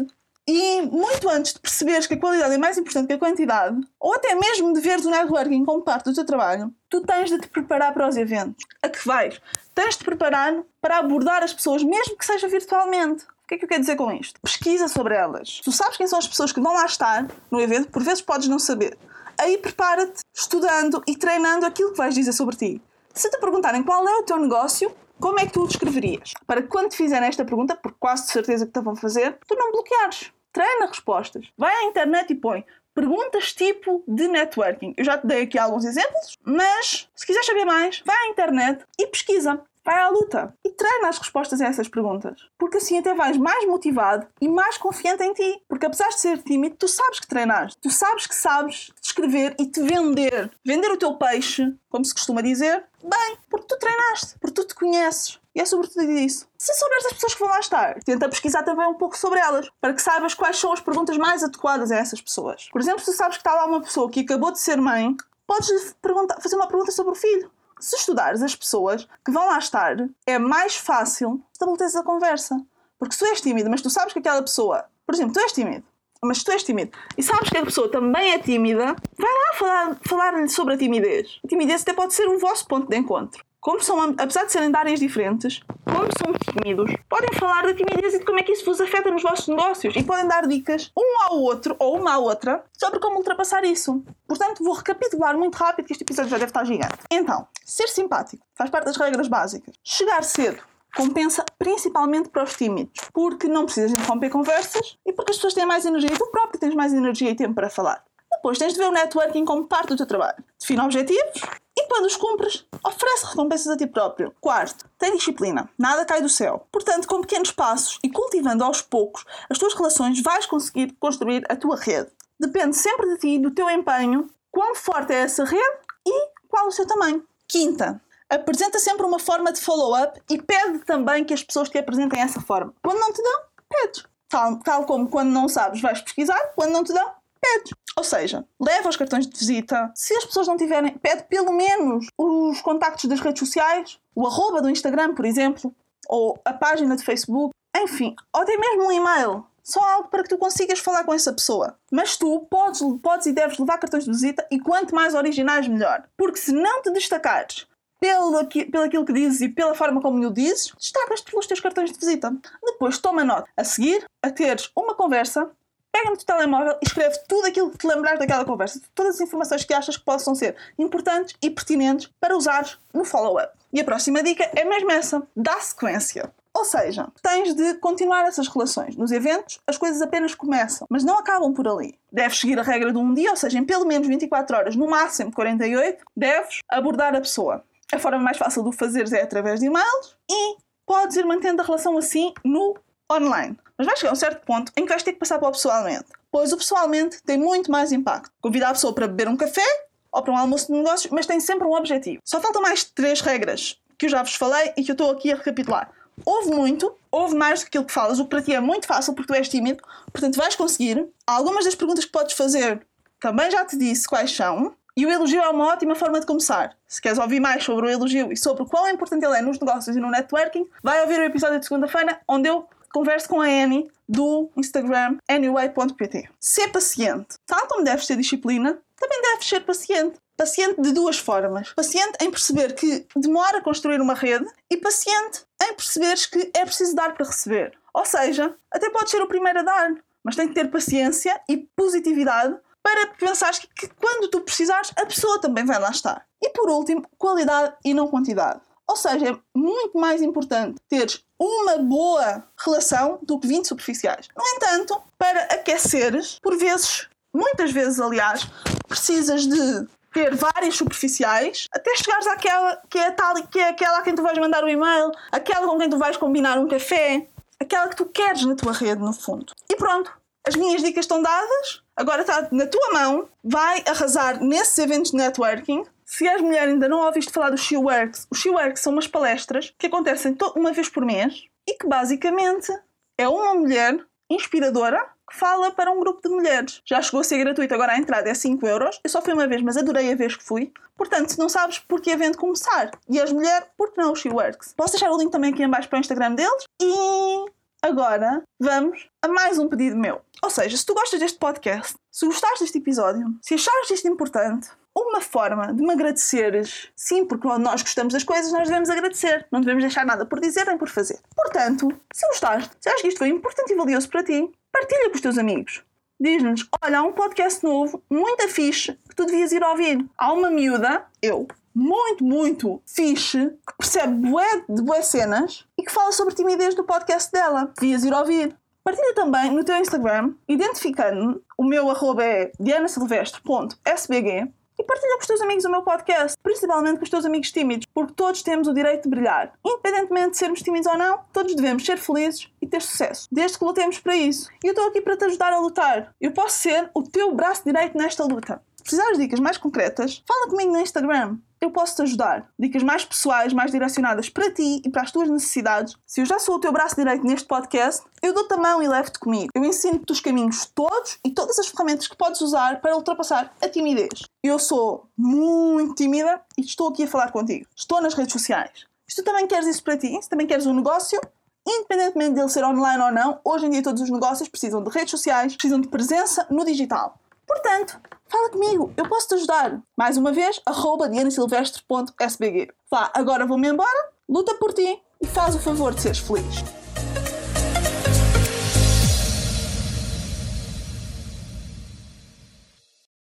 e 0.49 0.83
muito 0.83 1.29
antes 1.29 1.55
de 1.55 1.59
perceberes 1.59 2.07
que 2.07 2.15
a 2.15 2.21
qualidade 2.21 2.55
é 2.55 2.59
mais 2.59 2.79
importante 2.79 3.09
que 3.09 3.15
a 3.15 3.19
quantidade, 3.19 3.81
ou 3.99 4.15
até 4.15 4.35
mesmo 4.37 4.73
de 4.73 4.81
veres 4.81 5.05
o 5.05 5.11
networking 5.11 5.65
como 5.65 5.83
parte 5.83 6.05
do 6.05 6.15
teu 6.15 6.25
trabalho, 6.25 6.73
tu 6.89 7.01
tens 7.01 7.31
de 7.31 7.39
te 7.39 7.49
preparar 7.49 7.93
para 7.93 8.09
os 8.09 8.17
eventos. 8.17 8.65
A 8.81 8.89
que 8.89 9.05
vais? 9.05 9.41
Tens 9.75 9.95
de 9.95 9.99
te 9.99 10.05
preparar 10.05 10.63
para 10.81 10.99
abordar 10.99 11.43
as 11.43 11.53
pessoas, 11.53 11.83
mesmo 11.83 12.17
que 12.17 12.25
seja 12.25 12.47
virtualmente. 12.47 13.25
O 13.25 13.49
que 13.49 13.57
é 13.57 13.59
que 13.59 13.65
eu 13.65 13.69
quero 13.69 13.81
dizer 13.81 13.97
com 13.97 14.13
isto? 14.13 14.41
Pesquisa 14.41 14.87
sobre 14.87 15.17
elas. 15.17 15.61
Tu 15.65 15.73
sabes 15.73 15.97
quem 15.97 16.07
são 16.07 16.19
as 16.19 16.29
pessoas 16.29 16.53
que 16.53 16.61
vão 16.61 16.75
lá 16.75 16.87
estar 16.87 17.27
no 17.51 17.61
evento, 17.61 17.89
por 17.89 18.03
vezes 18.03 18.23
podes 18.23 18.47
não 18.47 18.59
saber. 18.59 18.97
Aí 19.39 19.59
prepara-te 19.59 20.23
estudando 20.33 21.03
e 21.07 21.17
treinando 21.17 21.67
aquilo 21.67 21.91
que 21.91 21.99
vais 21.99 22.15
dizer 22.15 22.33
sobre 22.33 22.57
ti. 22.57 22.83
Se 23.13 23.29
te 23.29 23.39
perguntarem 23.39 23.83
qual 23.83 24.07
é 24.07 24.17
o 24.19 24.23
teu 24.23 24.39
negócio, 24.39 24.95
como 25.19 25.41
é 25.41 25.47
que 25.47 25.53
tu 25.53 25.63
o 25.63 25.67
descreverias? 25.67 26.35
Para 26.47 26.63
que 26.63 26.69
quando 26.69 26.91
te 26.91 26.97
fizerem 26.97 27.29
esta 27.29 27.45
pergunta, 27.45 27.75
por 27.75 27.93
quase 27.99 28.27
de 28.27 28.33
certeza 28.33 28.67
que 28.67 28.73
te 28.73 28.81
vão 28.81 28.95
fazer, 28.95 29.39
tu 29.47 29.55
não 29.55 29.73
bloqueares 29.73 30.33
treina 30.57 30.87
respostas. 30.87 31.47
Vai 31.59 31.75
à 31.75 31.83
internet 31.85 32.33
e 32.33 32.35
põe 32.35 32.65
perguntas 32.95 33.53
tipo 33.53 34.03
de 34.09 34.27
networking. 34.27 34.95
Eu 34.97 35.05
já 35.05 35.19
te 35.19 35.27
dei 35.27 35.43
aqui 35.43 35.59
alguns 35.59 35.85
exemplos, 35.85 36.39
mas 36.43 37.07
se 37.15 37.27
quiser 37.27 37.45
saber 37.45 37.67
mais, 37.67 38.03
vai 38.07 38.17
à 38.17 38.29
internet 38.29 38.83
e 38.99 39.07
pesquisa. 39.07 39.61
Vai 39.87 40.03
à 40.03 40.09
luta 40.09 40.53
e 40.65 40.71
treina 40.71 41.09
as 41.09 41.19
respostas 41.19 41.61
a 41.61 41.67
essas 41.67 41.87
perguntas. 41.87 42.41
Porque 42.59 42.79
assim 42.79 42.99
até 42.99 43.15
vais 43.15 43.37
mais 43.37 43.65
motivado 43.69 44.27
e 44.41 44.49
mais 44.49 44.77
confiante 44.77 45.23
em 45.23 45.33
ti. 45.33 45.63
Porque 45.69 45.87
apesar 45.87 46.09
de 46.09 46.19
ser 46.19 46.43
tímido, 46.43 46.75
tu 46.77 46.89
sabes 46.89 47.21
que 47.21 47.29
treinaste. 47.29 47.79
Tu 47.81 47.89
sabes 47.89 48.27
que 48.27 48.35
sabes 48.35 48.91
descrever 49.01 49.55
e 49.61 49.67
te 49.67 49.81
vender. 49.81 50.51
Vender 50.65 50.91
o 50.91 50.97
teu 50.97 51.15
peixe, 51.15 51.73
como 51.89 52.05
se 52.05 52.13
costuma 52.13 52.43
dizer, 52.43 52.85
bem, 53.01 53.39
porque 53.49 53.69
tu 53.69 53.79
treinaste, 53.79 54.37
porque 54.41 54.61
tu 54.61 54.67
te 54.67 54.75
conheces. 54.75 55.39
E 55.55 55.61
é 55.61 55.65
sobretudo 55.65 56.03
isso. 56.11 56.49
Se 56.59 56.75
souberes 56.75 57.07
as 57.07 57.13
pessoas 57.13 57.35
que 57.35 57.41
vão 57.41 57.49
lá 57.49 57.61
estar, 57.61 57.95
tenta 58.03 58.29
pesquisar 58.29 58.65
também 58.65 58.89
um 58.89 58.95
pouco 58.95 59.17
sobre 59.17 59.39
elas, 59.39 59.71
para 59.81 59.95
que 59.95 60.03
saibas 60.03 60.35
quais 60.35 60.59
são 60.59 60.73
as 60.73 60.81
perguntas 60.81 61.17
mais 61.17 61.45
adequadas 61.45 61.93
a 61.93 61.97
essas 61.97 62.21
pessoas. 62.21 62.69
Por 62.73 62.81
exemplo, 62.81 63.05
se 63.05 63.13
sabes 63.13 63.37
que 63.37 63.41
está 63.41 63.55
lá 63.55 63.67
uma 63.67 63.81
pessoa 63.81 64.11
que 64.11 64.21
acabou 64.21 64.51
de 64.51 64.59
ser 64.59 64.79
mãe, 64.79 65.17
podes 65.47 65.95
fazer 66.43 66.57
uma 66.57 66.67
pergunta 66.67 66.91
sobre 66.91 67.13
o 67.13 67.15
filho. 67.15 67.51
Se 67.79 67.97
estudares 67.97 68.43
as 68.43 68.55
pessoas 68.55 69.07
que 69.25 69.31
vão 69.31 69.47
lá 69.47 69.59
estar, 69.59 69.97
é 70.27 70.39
mais 70.39 70.77
fácil 70.77 71.43
estabelecer 71.53 72.01
a 72.01 72.05
conversa. 72.05 72.61
Porque 72.99 73.15
se 73.15 73.21
tu 73.21 73.27
és 73.27 73.41
tímido, 73.41 73.69
mas 73.69 73.83
tu 73.83 73.91
sabes 73.91 74.13
que 74.13 74.19
aquela 74.19 74.43
pessoa, 74.43 74.85
por 75.07 75.15
exemplo, 75.15 75.35
tu 75.35 75.41
és 75.41 75.53
tímido, 75.53 75.85
mas 76.23 76.43
tu 76.43 76.51
és 76.51 76.65
tímido 76.65 76.91
e 77.17 77.23
sabes 77.23 77.51
que 77.51 77.59
a 77.59 77.65
pessoa 77.65 77.91
também 77.91 78.33
é 78.33 78.39
tímida, 78.39 78.97
vai 79.19 79.33
lá 79.33 79.55
falar-lhe 79.55 79.97
falar 80.09 80.49
sobre 80.49 80.75
a 80.75 80.79
timidez. 80.79 81.39
A 81.45 81.49
timidez 81.49 81.83
até 81.83 81.93
pode 81.93 82.15
ser 82.15 82.27
o 82.27 82.39
vosso 82.39 82.67
ponto 82.67 82.89
de 82.89 82.97
encontro 82.97 83.46
como 83.67 83.83
são, 83.83 83.99
apesar 84.17 84.45
de 84.45 84.53
serem 84.53 84.71
de 84.71 84.77
áreas 84.77 85.01
diferentes, 85.01 85.61
como 85.85 86.09
são 86.17 86.33
tímidos, 86.35 86.89
podem 87.09 87.33
falar 87.37 87.63
da 87.63 87.75
timidez 87.75 88.15
e 88.15 88.21
de 88.21 88.25
como 88.25 88.39
é 88.39 88.45
que 88.45 88.53
isso 88.53 88.65
vos 88.65 88.81
afeta 88.81 89.11
nos 89.11 89.25
vossos 89.25 89.49
negócios 89.49 89.97
e 89.97 90.05
podem 90.05 90.29
dar 90.29 90.47
dicas 90.47 90.93
um 90.97 91.25
ao 91.25 91.41
outro 91.41 91.75
ou 91.81 91.99
uma 91.99 92.13
à 92.13 92.19
outra 92.19 92.65
sobre 92.79 93.01
como 93.01 93.17
ultrapassar 93.17 93.65
isso. 93.65 94.05
Portanto, 94.25 94.63
vou 94.63 94.73
recapitular 94.73 95.37
muito 95.37 95.57
rápido 95.57 95.85
que 95.85 95.93
este 95.93 96.05
episódio 96.05 96.31
já 96.31 96.39
deve 96.39 96.51
estar 96.51 96.65
gigante. 96.65 96.99
Então, 97.11 97.49
ser 97.65 97.89
simpático 97.89 98.47
faz 98.55 98.71
parte 98.71 98.85
das 98.85 98.97
regras 98.97 99.27
básicas. 99.27 99.75
Chegar 99.83 100.23
cedo 100.23 100.63
compensa 100.97 101.45
principalmente 101.59 102.29
para 102.29 102.45
os 102.45 102.55
tímidos, 102.55 103.01
porque 103.13 103.49
não 103.49 103.65
precisas 103.65 103.91
interromper 103.91 104.31
conversas 104.31 104.97
e 105.05 105.13
porque 105.13 105.33
as 105.33 105.39
pessoas 105.39 105.55
têm 105.55 105.67
mais 105.67 105.85
energia 105.85 106.11
e 106.13 106.17
tu 106.17 106.31
próprio 106.31 106.61
tens 106.61 106.75
mais 106.77 106.95
energia 106.95 107.31
e 107.31 107.35
tempo 107.35 107.57
para 107.57 107.69
falar. 107.69 108.05
Depois 108.31 108.59
tens 108.59 108.75
de 108.75 108.79
ver 108.79 108.87
o 108.87 108.93
networking 108.93 109.45
como 109.45 109.67
parte 109.67 109.89
do 109.89 109.97
teu 109.97 110.07
trabalho. 110.07 110.37
Defina 110.57 110.85
objetivos, 110.85 111.43
e 111.77 111.87
quando 111.89 112.07
os 112.07 112.17
cumpres, 112.17 112.65
oferece 112.85 113.27
recompensas 113.27 113.69
a 113.69 113.77
ti 113.77 113.87
próprio. 113.87 114.35
Quarto, 114.41 114.89
tem 114.99 115.17
disciplina. 115.17 115.69
Nada 115.79 116.07
cai 116.07 116.23
do 116.23 116.29
céu. 116.29 116.67
Portanto, 116.73 117.07
com 117.07 117.21
pequenos 117.21 117.51
passos 117.51 117.99
e 118.03 118.09
cultivando 118.09 118.65
aos 118.65 118.81
poucos 118.81 119.25
as 119.51 119.59
tuas 119.59 119.75
relações, 119.75 120.23
vais 120.23 120.47
conseguir 120.47 120.97
construir 120.99 121.45
a 121.51 121.57
tua 121.57 121.77
rede. 121.77 122.11
Depende 122.41 122.77
sempre 122.77 123.09
de 123.11 123.19
ti, 123.19 123.39
do 123.39 123.51
teu 123.51 123.69
empenho, 123.71 124.29
quão 124.51 124.75
forte 124.75 125.13
é 125.13 125.21
essa 125.21 125.45
rede 125.45 125.79
e 126.07 126.29
qual 126.49 126.67
o 126.67 126.73
seu 126.73 126.87
tamanho. 126.87 127.23
Quinta, 127.47 128.01
apresenta 128.29 128.79
sempre 128.79 129.05
uma 129.05 129.19
forma 129.19 129.53
de 129.53 129.61
follow-up 129.61 130.21
e 130.31 130.41
pede 130.41 130.79
também 130.81 131.25
que 131.25 131.35
as 131.35 131.43
pessoas 131.43 131.69
te 131.69 131.79
apresentem 131.79 132.21
essa 132.21 132.41
forma. 132.41 132.75
Quando 132.83 132.99
não 132.99 133.13
te 133.13 133.23
dão, 133.23 133.41
pedes. 133.69 134.05
Tal, 134.29 134.59
tal 134.61 134.85
como 134.87 135.09
quando 135.09 135.31
não 135.31 135.49
sabes, 135.49 135.81
vais 135.81 136.01
pesquisar, 136.01 136.53
quando 136.57 136.73
não 136.73 136.83
te 136.83 136.93
dão, 136.93 137.13
pedes. 137.47 137.73
Ou 137.97 138.05
seja, 138.05 138.45
leva 138.61 138.89
os 138.89 138.97
cartões 138.97 139.27
de 139.27 139.39
visita. 139.39 139.91
Se 139.95 140.15
as 140.15 140.25
pessoas 140.25 140.47
não 140.47 140.57
tiverem, 140.57 140.99
pede 140.99 141.25
pelo 141.25 141.53
menos 141.53 142.07
os 142.19 142.61
contactos 142.61 143.09
das 143.09 143.21
redes 143.21 143.41
sociais, 143.41 143.99
o 144.15 144.27
arroba 144.27 144.61
do 144.61 144.69
Instagram, 144.69 145.15
por 145.15 145.25
exemplo, 145.25 145.75
ou 146.09 146.39
a 146.45 146.53
página 146.53 146.97
de 146.97 147.05
Facebook, 147.05 147.55
enfim, 147.77 148.15
ou 148.35 148.43
até 148.43 148.57
mesmo 148.57 148.87
um 148.87 148.93
e-mail. 148.93 149.45
só 149.63 149.81
algo 149.81 150.09
para 150.09 150.23
que 150.23 150.29
tu 150.29 150.39
consigas 150.39 150.79
falar 150.79 151.03
com 151.03 151.13
essa 151.13 151.33
pessoa. 151.33 151.77
Mas 151.91 152.17
tu 152.17 152.47
podes, 152.49 152.81
podes 153.03 153.27
e 153.27 153.33
deves 153.33 153.59
levar 153.59 153.79
cartões 153.79 154.05
de 154.05 154.11
visita 154.11 154.47
e 154.49 154.61
quanto 154.61 154.95
mais 154.95 155.13
originais, 155.13 155.67
melhor. 155.67 156.05
Porque 156.17 156.39
se 156.39 156.53
não 156.53 156.83
te 156.83 156.93
destacares 156.93 157.67
pelo, 157.99 158.47
pelo 158.47 158.85
aquilo 158.85 159.05
que 159.05 159.13
dizes 159.13 159.41
e 159.41 159.49
pela 159.49 159.75
forma 159.75 160.01
como 160.01 160.25
o 160.25 160.33
dizes, 160.33 160.73
destacas-te 160.79 161.31
pelos 161.31 161.47
teus 161.47 161.61
cartões 161.61 161.91
de 161.91 161.99
visita. 161.99 162.33
Depois 162.63 162.99
toma 162.99 163.25
nota. 163.25 163.49
A 163.57 163.65
seguir, 163.65 164.05
a 164.23 164.31
teres 164.31 164.71
uma 164.77 164.95
conversa, 164.95 165.51
pega 165.97 166.11
no 166.11 166.17
teu 166.17 166.27
telemóvel 166.27 166.75
e 166.83 166.87
escreve 166.87 167.19
tudo 167.27 167.47
aquilo 167.47 167.71
que 167.71 167.79
te 167.79 167.87
lembrares 167.87 168.19
daquela 168.19 168.45
conversa. 168.45 168.81
Todas 168.95 169.17
as 169.17 169.21
informações 169.21 169.65
que 169.65 169.73
achas 169.73 169.97
que 169.97 170.05
possam 170.05 170.35
ser 170.35 170.55
importantes 170.79 171.35
e 171.41 171.51
pertinentes 171.51 172.11
para 172.21 172.37
usares 172.37 172.79
no 172.93 173.05
follow-up. 173.05 173.53
E 173.73 173.81
a 173.81 173.85
próxima 173.85 174.23
dica 174.23 174.49
é 174.55 174.65
mesmo 174.65 174.91
essa: 174.91 175.27
dá 175.35 175.59
sequência. 175.61 176.31
Ou 176.55 176.65
seja, 176.65 177.09
tens 177.23 177.55
de 177.55 177.75
continuar 177.75 178.25
essas 178.27 178.49
relações. 178.49 178.97
Nos 178.97 179.13
eventos, 179.13 179.61
as 179.67 179.77
coisas 179.77 180.01
apenas 180.01 180.35
começam, 180.35 180.87
mas 180.89 181.05
não 181.05 181.19
acabam 181.19 181.53
por 181.53 181.69
ali. 181.69 181.99
Deves 182.11 182.41
seguir 182.41 182.59
a 182.59 182.63
regra 182.63 182.91
de 182.93 182.99
um 182.99 183.13
dia, 183.13 183.31
ou 183.31 183.37
seja, 183.37 183.59
em 183.59 183.65
pelo 183.65 183.85
menos 183.85 184.09
24 184.09 184.57
horas, 184.57 184.77
no 184.77 184.89
máximo 184.89 185.31
48, 185.33 186.03
deves 186.17 186.61
abordar 186.71 187.15
a 187.15 187.21
pessoa. 187.21 187.63
A 187.93 187.99
forma 187.99 188.19
mais 188.19 188.39
fácil 188.39 188.63
de 188.63 188.71
o 188.71 188.73
fazeres 188.73 189.13
é 189.13 189.23
através 189.23 189.61
de 189.61 189.67
e-mails 189.67 190.17
e 190.31 190.57
podes 190.87 191.17
ir 191.17 191.27
mantendo 191.27 191.61
a 191.61 191.65
relação 191.65 191.99
assim 191.99 192.33
no 192.43 192.75
online. 193.11 193.57
Mas 193.77 193.87
vai 193.87 193.97
chegar 193.97 194.11
a 194.11 194.13
um 194.13 194.17
certo 194.17 194.45
ponto 194.45 194.73
em 194.77 194.83
que 194.83 194.89
vais 194.89 195.03
ter 195.03 195.13
que 195.13 195.19
passar 195.19 195.39
para 195.39 195.49
o 195.49 195.53
pessoalmente. 195.53 196.07
Pois 196.31 196.53
o 196.53 196.57
pessoalmente 196.57 197.23
tem 197.23 197.37
muito 197.37 197.71
mais 197.71 197.93
impacto. 197.93 198.31
Convidar 198.41 198.71
a 198.71 198.73
pessoa 198.73 198.93
para 198.93 199.07
beber 199.07 199.29
um 199.29 199.37
café 199.37 199.65
ou 200.11 200.23
para 200.23 200.33
um 200.33 200.37
almoço 200.37 200.67
de 200.67 200.73
negócios, 200.73 201.13
mas 201.13 201.27
tem 201.27 201.39
sempre 201.41 201.67
um 201.67 201.73
objetivo. 201.73 202.21
Só 202.25 202.41
faltam 202.41 202.63
mais 202.63 202.85
três 202.85 203.21
regras 203.21 203.79
que 203.99 204.07
eu 204.07 204.11
já 204.11 204.23
vos 204.23 204.35
falei 204.35 204.73
e 204.77 204.85
que 204.85 204.91
eu 204.91 204.95
estou 204.95 205.11
aqui 205.11 205.33
a 205.33 205.37
recapitular. 205.37 205.91
Houve 206.25 206.51
muito, 206.51 206.95
houve 207.11 207.35
mais 207.35 207.61
do 207.61 207.65
que 207.65 207.69
aquilo 207.69 207.85
que 207.85 207.93
falas, 207.93 208.19
o 208.19 208.25
que 208.25 208.31
para 208.31 208.43
ti 208.43 208.55
é 208.55 208.61
muito 208.61 208.87
fácil 208.87 209.15
porque 209.15 209.33
tu 209.33 209.37
és 209.37 209.49
tímido, 209.49 209.83
portanto 210.11 210.37
vais 210.37 210.57
conseguir. 210.57 211.07
Algumas 211.27 211.65
das 211.65 211.75
perguntas 211.75 212.05
que 212.05 212.13
podes 212.13 212.35
fazer 212.35 212.87
também 213.21 213.51
já 213.51 213.65
te 213.65 213.77
disse 213.77 214.09
quais 214.09 214.35
são. 214.35 214.75
E 214.97 215.05
o 215.05 215.11
elogio 215.11 215.43
é 215.43 215.49
uma 215.51 215.67
ótima 215.67 215.95
forma 215.95 216.19
de 216.19 216.25
começar. 216.25 216.75
Se 216.89 217.03
queres 217.03 217.19
ouvir 217.19 217.39
mais 217.39 217.63
sobre 217.63 217.87
o 217.87 217.91
elogio 217.91 218.33
e 218.33 218.37
sobre 218.37 218.65
quão 218.65 218.89
importante 218.89 219.27
ele 219.27 219.37
é 219.37 219.43
nos 219.43 219.59
negócios 219.61 219.95
e 219.95 220.01
no 220.01 220.11
networking, 220.11 220.67
vai 220.83 221.03
ouvir 221.03 221.21
o 221.21 221.25
episódio 221.25 221.61
de 221.61 221.67
segunda-feira 221.67 222.19
onde 222.27 222.49
eu 222.49 222.67
converso 222.97 223.29
com 223.29 223.43
a 223.43 223.45
Annie 223.45 223.91
do 224.09 224.51
Instagram 224.57 225.19
anyway.pt. 225.29 226.31
Ser 226.41 226.69
paciente. 226.69 227.37
Tal 227.45 227.69
como 227.69 227.85
deves 227.85 228.07
ter 228.07 228.17
disciplina, 228.17 228.79
também 228.99 229.21
deves 229.21 229.47
ser 229.47 229.61
paciente. 229.67 230.19
Paciente 230.35 230.81
de 230.81 230.93
duas 230.93 231.19
formas. 231.19 231.75
Paciente 231.75 232.17
em 232.23 232.31
perceber 232.31 232.75
que 232.75 233.07
demora 233.15 233.59
a 233.59 233.61
construir 233.61 234.01
uma 234.01 234.15
rede 234.15 234.47
e 234.71 234.79
paciente 234.79 235.45
em 235.63 235.75
perceberes 235.75 236.25
que 236.25 236.51
é 236.55 236.65
preciso 236.65 236.97
dar 236.97 237.13
para 237.13 237.27
receber. 237.27 237.79
Ou 237.93 238.07
seja, 238.07 238.55
até 238.73 238.89
pode 238.89 239.11
ser 239.11 239.21
o 239.21 239.29
primeiro 239.29 239.59
a 239.59 239.63
dar, 239.63 239.95
mas 240.25 240.35
tem 240.35 240.49
que 240.49 240.55
ter 240.55 240.71
paciência 240.71 241.39
e 241.47 241.69
positividade 241.77 242.57
para 242.83 243.09
pensares 243.09 243.59
que, 243.59 243.69
que 243.75 243.89
quando 243.89 244.31
tu 244.31 244.41
precisares, 244.41 244.93
a 244.97 245.05
pessoa 245.05 245.39
também 245.39 245.67
vai 245.67 245.79
lá 245.79 245.91
estar. 245.91 246.25
E 246.43 246.49
por 246.51 246.71
último, 246.71 247.07
qualidade 247.19 247.75
e 247.85 247.93
não 247.93 248.09
quantidade. 248.09 248.61
Ou 248.89 248.97
seja, 248.97 249.31
é 249.31 249.39
muito 249.55 249.99
mais 249.99 250.23
importante 250.23 250.77
teres 250.89 251.23
uma 251.39 251.79
boa 251.79 252.45
relação 252.59 253.19
do 253.23 253.39
que 253.39 253.49
20 253.49 253.67
superficiais. 253.67 254.29
No 254.37 254.47
entanto, 254.57 255.03
para 255.19 255.43
aqueceres, 255.45 256.39
por 256.41 256.57
vezes, 256.57 257.09
muitas 257.35 257.73
vezes, 257.73 258.01
aliás, 258.01 258.47
precisas 258.89 259.47
de 259.47 259.87
ter 260.13 260.35
várias 260.35 260.77
superficiais 260.77 261.67
até 261.71 261.95
chegares 261.97 262.27
àquela 262.27 262.81
que 262.89 262.99
é 262.99 263.11
tal 263.11 263.35
que 263.49 263.59
é 263.59 263.69
aquela 263.69 263.99
a 263.99 264.03
quem 264.03 264.15
tu 264.15 264.23
vais 264.23 264.39
mandar 264.39 264.65
o 264.65 264.69
e-mail, 264.69 265.13
aquela 265.31 265.67
com 265.67 265.79
quem 265.79 265.91
tu 265.91 265.99
vais 265.99 266.17
combinar 266.17 266.59
um 266.59 266.69
café, 266.69 267.27
aquela 267.61 267.89
que 267.89 267.97
tu 267.97 268.07
queres 268.07 268.45
na 268.45 268.55
tua 268.55 268.73
rede, 268.73 269.03
no 269.03 269.13
fundo. 269.13 269.53
E 269.71 269.77
pronto, 269.77 270.11
as 270.47 270.57
minhas 270.57 270.83
dicas 270.83 271.05
estão 271.05 271.21
dadas, 271.21 271.83
agora 271.95 272.23
está 272.23 272.49
na 272.51 272.67
tua 272.67 272.93
mão, 272.93 273.29
vai 273.45 273.83
arrasar 273.87 274.43
nesses 274.43 274.79
eventos 274.79 275.11
de 275.11 275.17
networking. 275.19 275.85
Se 276.09 276.25
és 276.25 276.41
mulher 276.41 276.69
ainda 276.69 276.89
não 276.89 277.05
ouviste 277.05 277.33
falar 277.33 277.51
do 277.51 277.59
She 277.59 277.77
Works, 277.77 278.29
os 278.31 278.39
She 278.39 278.49
Works 278.49 278.81
são 278.81 278.93
umas 278.93 279.09
palestras 279.09 279.75
que 279.77 279.89
acontecem 279.89 280.37
uma 280.55 280.73
vez 280.73 280.89
por 280.89 281.05
mês 281.05 281.43
e 281.69 281.75
que 281.75 281.85
basicamente 281.85 282.73
é 283.19 283.29
uma 283.29 283.55
mulher 283.55 283.99
inspiradora 284.31 285.05
que 285.29 285.37
fala 285.37 285.73
para 285.73 285.91
um 285.91 285.99
grupo 285.99 286.23
de 286.23 286.33
mulheres. 286.33 286.81
Já 286.87 287.03
chegou 287.03 287.21
a 287.21 287.25
ser 287.25 287.39
gratuito, 287.39 287.75
agora 287.75 287.93
a 287.93 287.99
entrada 287.99 288.31
é 288.31 288.35
5 288.35 288.65
euros. 288.65 289.01
Eu 289.03 289.11
só 289.11 289.21
fui 289.21 289.33
uma 289.33 289.49
vez, 289.49 289.61
mas 289.63 289.77
adorei 289.77 290.13
a 290.13 290.15
vez 290.15 290.37
que 290.37 290.45
fui. 290.45 290.73
Portanto, 290.97 291.31
se 291.31 291.39
não 291.41 291.49
sabes 291.49 291.81
por 291.81 292.01
que 292.01 292.11
evento 292.13 292.39
começar 292.39 292.93
e 293.09 293.19
és 293.19 293.33
mulher, 293.33 293.73
por 293.77 293.93
que 293.93 294.01
não 294.01 294.13
o 294.13 294.17
She 294.17 294.29
Works? 294.29 294.75
Posso 294.77 294.93
deixar 294.93 295.11
o 295.11 295.19
link 295.19 295.33
também 295.33 295.53
aqui 295.53 295.65
em 295.65 295.69
baixo 295.69 295.89
para 295.89 295.97
o 295.97 296.01
Instagram 296.01 296.37
deles 296.37 296.65
e 296.81 297.47
agora 297.83 298.45
vamos 298.61 299.09
a 299.21 299.27
mais 299.27 299.59
um 299.59 299.69
pedido 299.69 299.97
meu. 299.97 300.23
Ou 300.41 300.51
seja, 300.51 300.77
se 300.77 300.87
tu 300.87 300.95
gostas 300.95 301.19
deste 301.19 301.39
podcast, 301.39 301.97
se 302.13 302.27
gostaste 302.27 302.61
deste 302.61 302.79
episódio, 302.79 303.27
se 303.43 303.55
achares 303.55 303.91
isto 303.91 304.07
importante, 304.07 304.69
uma 304.99 305.21
forma 305.21 305.75
de 305.75 305.83
me 305.83 305.93
agradeceres, 305.93 306.89
sim, 306.97 307.27
porque 307.27 307.47
quando 307.47 307.63
nós 307.63 307.83
gostamos 307.83 308.15
das 308.15 308.25
coisas, 308.25 308.51
nós 308.51 308.69
devemos 308.69 308.89
agradecer. 308.89 309.47
Não 309.53 309.61
devemos 309.61 309.83
deixar 309.83 310.07
nada 310.07 310.25
por 310.25 310.41
dizer 310.41 310.65
nem 310.67 310.79
por 310.79 310.89
fazer. 310.89 311.19
Portanto, 311.35 311.89
se 312.13 312.27
gostaste, 312.29 312.71
se 312.81 312.89
achas 312.89 313.03
que 313.03 313.09
isto 313.09 313.19
foi 313.19 313.29
importante 313.29 313.73
e 313.73 313.77
valioso 313.77 314.09
para 314.09 314.25
ti, 314.25 314.51
partilha 314.73 315.11
com 315.11 315.17
os 315.17 315.21
teus 315.21 315.37
amigos. 315.37 315.85
Diz-nos, 316.19 316.67
olha, 316.83 317.01
há 317.01 317.03
um 317.03 317.13
podcast 317.13 317.63
novo, 317.63 318.03
muito 318.09 318.49
fixe, 318.49 318.99
que 319.07 319.15
tu 319.15 319.27
devias 319.27 319.53
ir 319.53 319.63
ouvir. 319.63 320.03
Há 320.17 320.33
uma 320.33 320.51
miúda, 320.51 321.05
eu, 321.21 321.47
muito, 321.75 322.25
muito 322.25 322.81
fixe, 322.87 323.51
que 323.69 323.77
percebe 323.77 324.15
bué 324.15 324.65
de 324.67 324.81
bué 324.81 325.03
cenas 325.03 325.67
e 325.77 325.83
que 325.83 325.93
fala 325.93 326.11
sobre 326.13 326.35
timidez 326.35 326.75
do 326.75 326.85
podcast 326.85 327.31
dela. 327.31 327.71
Devias 327.79 328.03
ir 328.03 328.15
ouvir. 328.15 328.57
Partilha 328.83 329.15
também 329.15 329.51
no 329.51 329.63
teu 329.63 329.77
Instagram, 329.77 330.33
identificando-me, 330.49 331.39
o 331.59 331.65
meu 331.65 331.91
arroba 331.91 332.25
é 332.25 332.51
dianasilvestre.sbg 332.59 334.55
e 334.79 334.85
partilha 334.85 335.15
com 335.17 335.21
os 335.21 335.27
teus 335.27 335.41
amigos 335.41 335.65
o 335.65 335.71
meu 335.71 335.83
podcast, 335.83 336.37
principalmente 336.43 336.99
com 336.99 337.05
os 337.05 337.11
teus 337.11 337.25
amigos 337.25 337.51
tímidos, 337.51 337.87
porque 337.95 338.13
todos 338.15 338.43
temos 338.43 338.69
o 338.69 338.75
direito 338.75 339.05
de 339.05 339.09
brilhar. 339.09 339.53
Independentemente 339.65 340.31
de 340.31 340.37
sermos 340.39 340.63
tímidos 340.63 340.87
ou 340.87 340.99
não, 340.99 341.21
todos 341.33 341.55
devemos 341.55 341.85
ser 341.85 341.99
felizes 341.99 342.49
e 342.61 342.67
ter 342.67 342.83
sucesso, 342.83 343.29
desde 343.31 343.59
que 343.59 343.65
lutemos 343.65 343.99
para 343.99 344.17
isso. 344.17 344.51
E 344.63 344.67
eu 344.67 344.73
estou 344.73 344.87
aqui 344.89 345.01
para 345.01 345.17
te 345.17 345.25
ajudar 345.25 345.53
a 345.53 345.59
lutar. 345.59 346.15
Eu 346.21 346.33
posso 346.33 346.59
ser 346.59 346.91
o 346.95 347.03
teu 347.03 347.35
braço 347.35 347.65
direito 347.65 347.97
nesta 347.97 348.25
luta. 348.25 348.63
Precisares 348.87 349.19
de 349.19 349.25
dicas 349.25 349.41
mais 349.41 349.59
concretas, 349.59 350.23
fala 350.25 350.49
comigo 350.49 350.73
no 350.73 350.79
Instagram 350.79 351.39
eu 351.61 351.71
posso 351.71 351.97
te 351.97 352.03
ajudar. 352.03 352.49
Dicas 352.59 352.83
mais 352.83 353.05
pessoais, 353.05 353.53
mais 353.53 353.71
direcionadas 353.71 354.29
para 354.29 354.53
ti 354.53 354.81
e 354.85 354.91
para 354.91 355.03
as 355.03 355.11
tuas 355.11 355.29
necessidades. 355.29 355.97
Se 356.07 356.21
eu 356.21 356.27
já 356.27 356.39
sou 356.39 356.57
o 356.57 356.61
teu 356.61 356.73
braço 356.73 356.95
direito 356.95 357.25
neste 357.25 357.47
podcast, 357.47 358.05
eu 358.23 358.33
dou-te 358.33 358.55
a 358.55 358.57
mão 358.57 358.83
e 358.83 358.89
levo-te 358.89 359.19
comigo. 359.19 359.51
Eu 359.55 359.65
ensino-te 359.65 360.13
os 360.13 360.21
caminhos 360.21 360.67
todos 360.67 361.19
e 361.25 361.31
todas 361.31 361.59
as 361.59 361.67
ferramentas 361.67 362.07
que 362.07 362.17
podes 362.17 362.41
usar 362.41 362.81
para 362.81 362.97
ultrapassar 362.97 363.55
a 363.61 363.69
timidez. 363.69 364.23
Eu 364.43 364.59
sou 364.59 365.09
muito 365.17 365.95
tímida 365.95 366.41
e 366.57 366.63
estou 366.63 366.89
aqui 366.89 367.05
a 367.05 367.09
falar 367.09 367.33
contigo. 367.33 367.67
Estou 367.75 368.01
nas 368.01 368.15
redes 368.15 368.33
sociais. 368.33 368.87
Se 369.09 369.17
tu 369.17 369.25
também 369.25 369.47
queres 369.47 369.67
isso 369.67 369.83
para 369.83 369.97
ti, 369.97 370.19
se 370.21 370.29
também 370.29 370.47
queres 370.47 370.67
um 370.67 370.75
negócio, 370.75 371.19
independentemente 371.67 372.35
dele 372.35 372.49
ser 372.49 372.65
online 372.65 373.03
ou 373.03 373.13
não, 373.13 373.41
hoje 373.45 373.67
em 373.67 373.71
dia 373.71 373.83
todos 373.83 374.03
os 374.03 374.11
negócios 374.11 374.49
precisam 374.49 374.83
de 374.83 374.91
redes 374.91 375.11
sociais, 375.11 375.55
precisam 375.55 375.81
de 375.81 375.89
presença 375.89 376.47
no 376.51 376.65
digital. 376.65 377.19
Portanto, 377.47 378.01
fala 378.29 378.51
comigo, 378.51 378.93
eu 378.97 379.09
posso 379.09 379.29
te 379.29 379.35
ajudar. 379.35 379.81
Mais 379.97 380.17
uma 380.17 380.33
vez, 380.33 380.61
arroba 380.67 381.09
dianasilvestre.sbg. 381.09 382.71
Vá, 382.91 383.11
agora 383.15 383.47
vou-me 383.47 383.69
embora, 383.69 384.11
luta 384.29 384.55
por 384.55 384.73
ti 384.73 385.01
e 385.21 385.27
faz 385.27 385.55
o 385.55 385.59
favor 385.59 385.95
de 385.95 386.01
seres 386.01 386.19
feliz. 386.19 386.86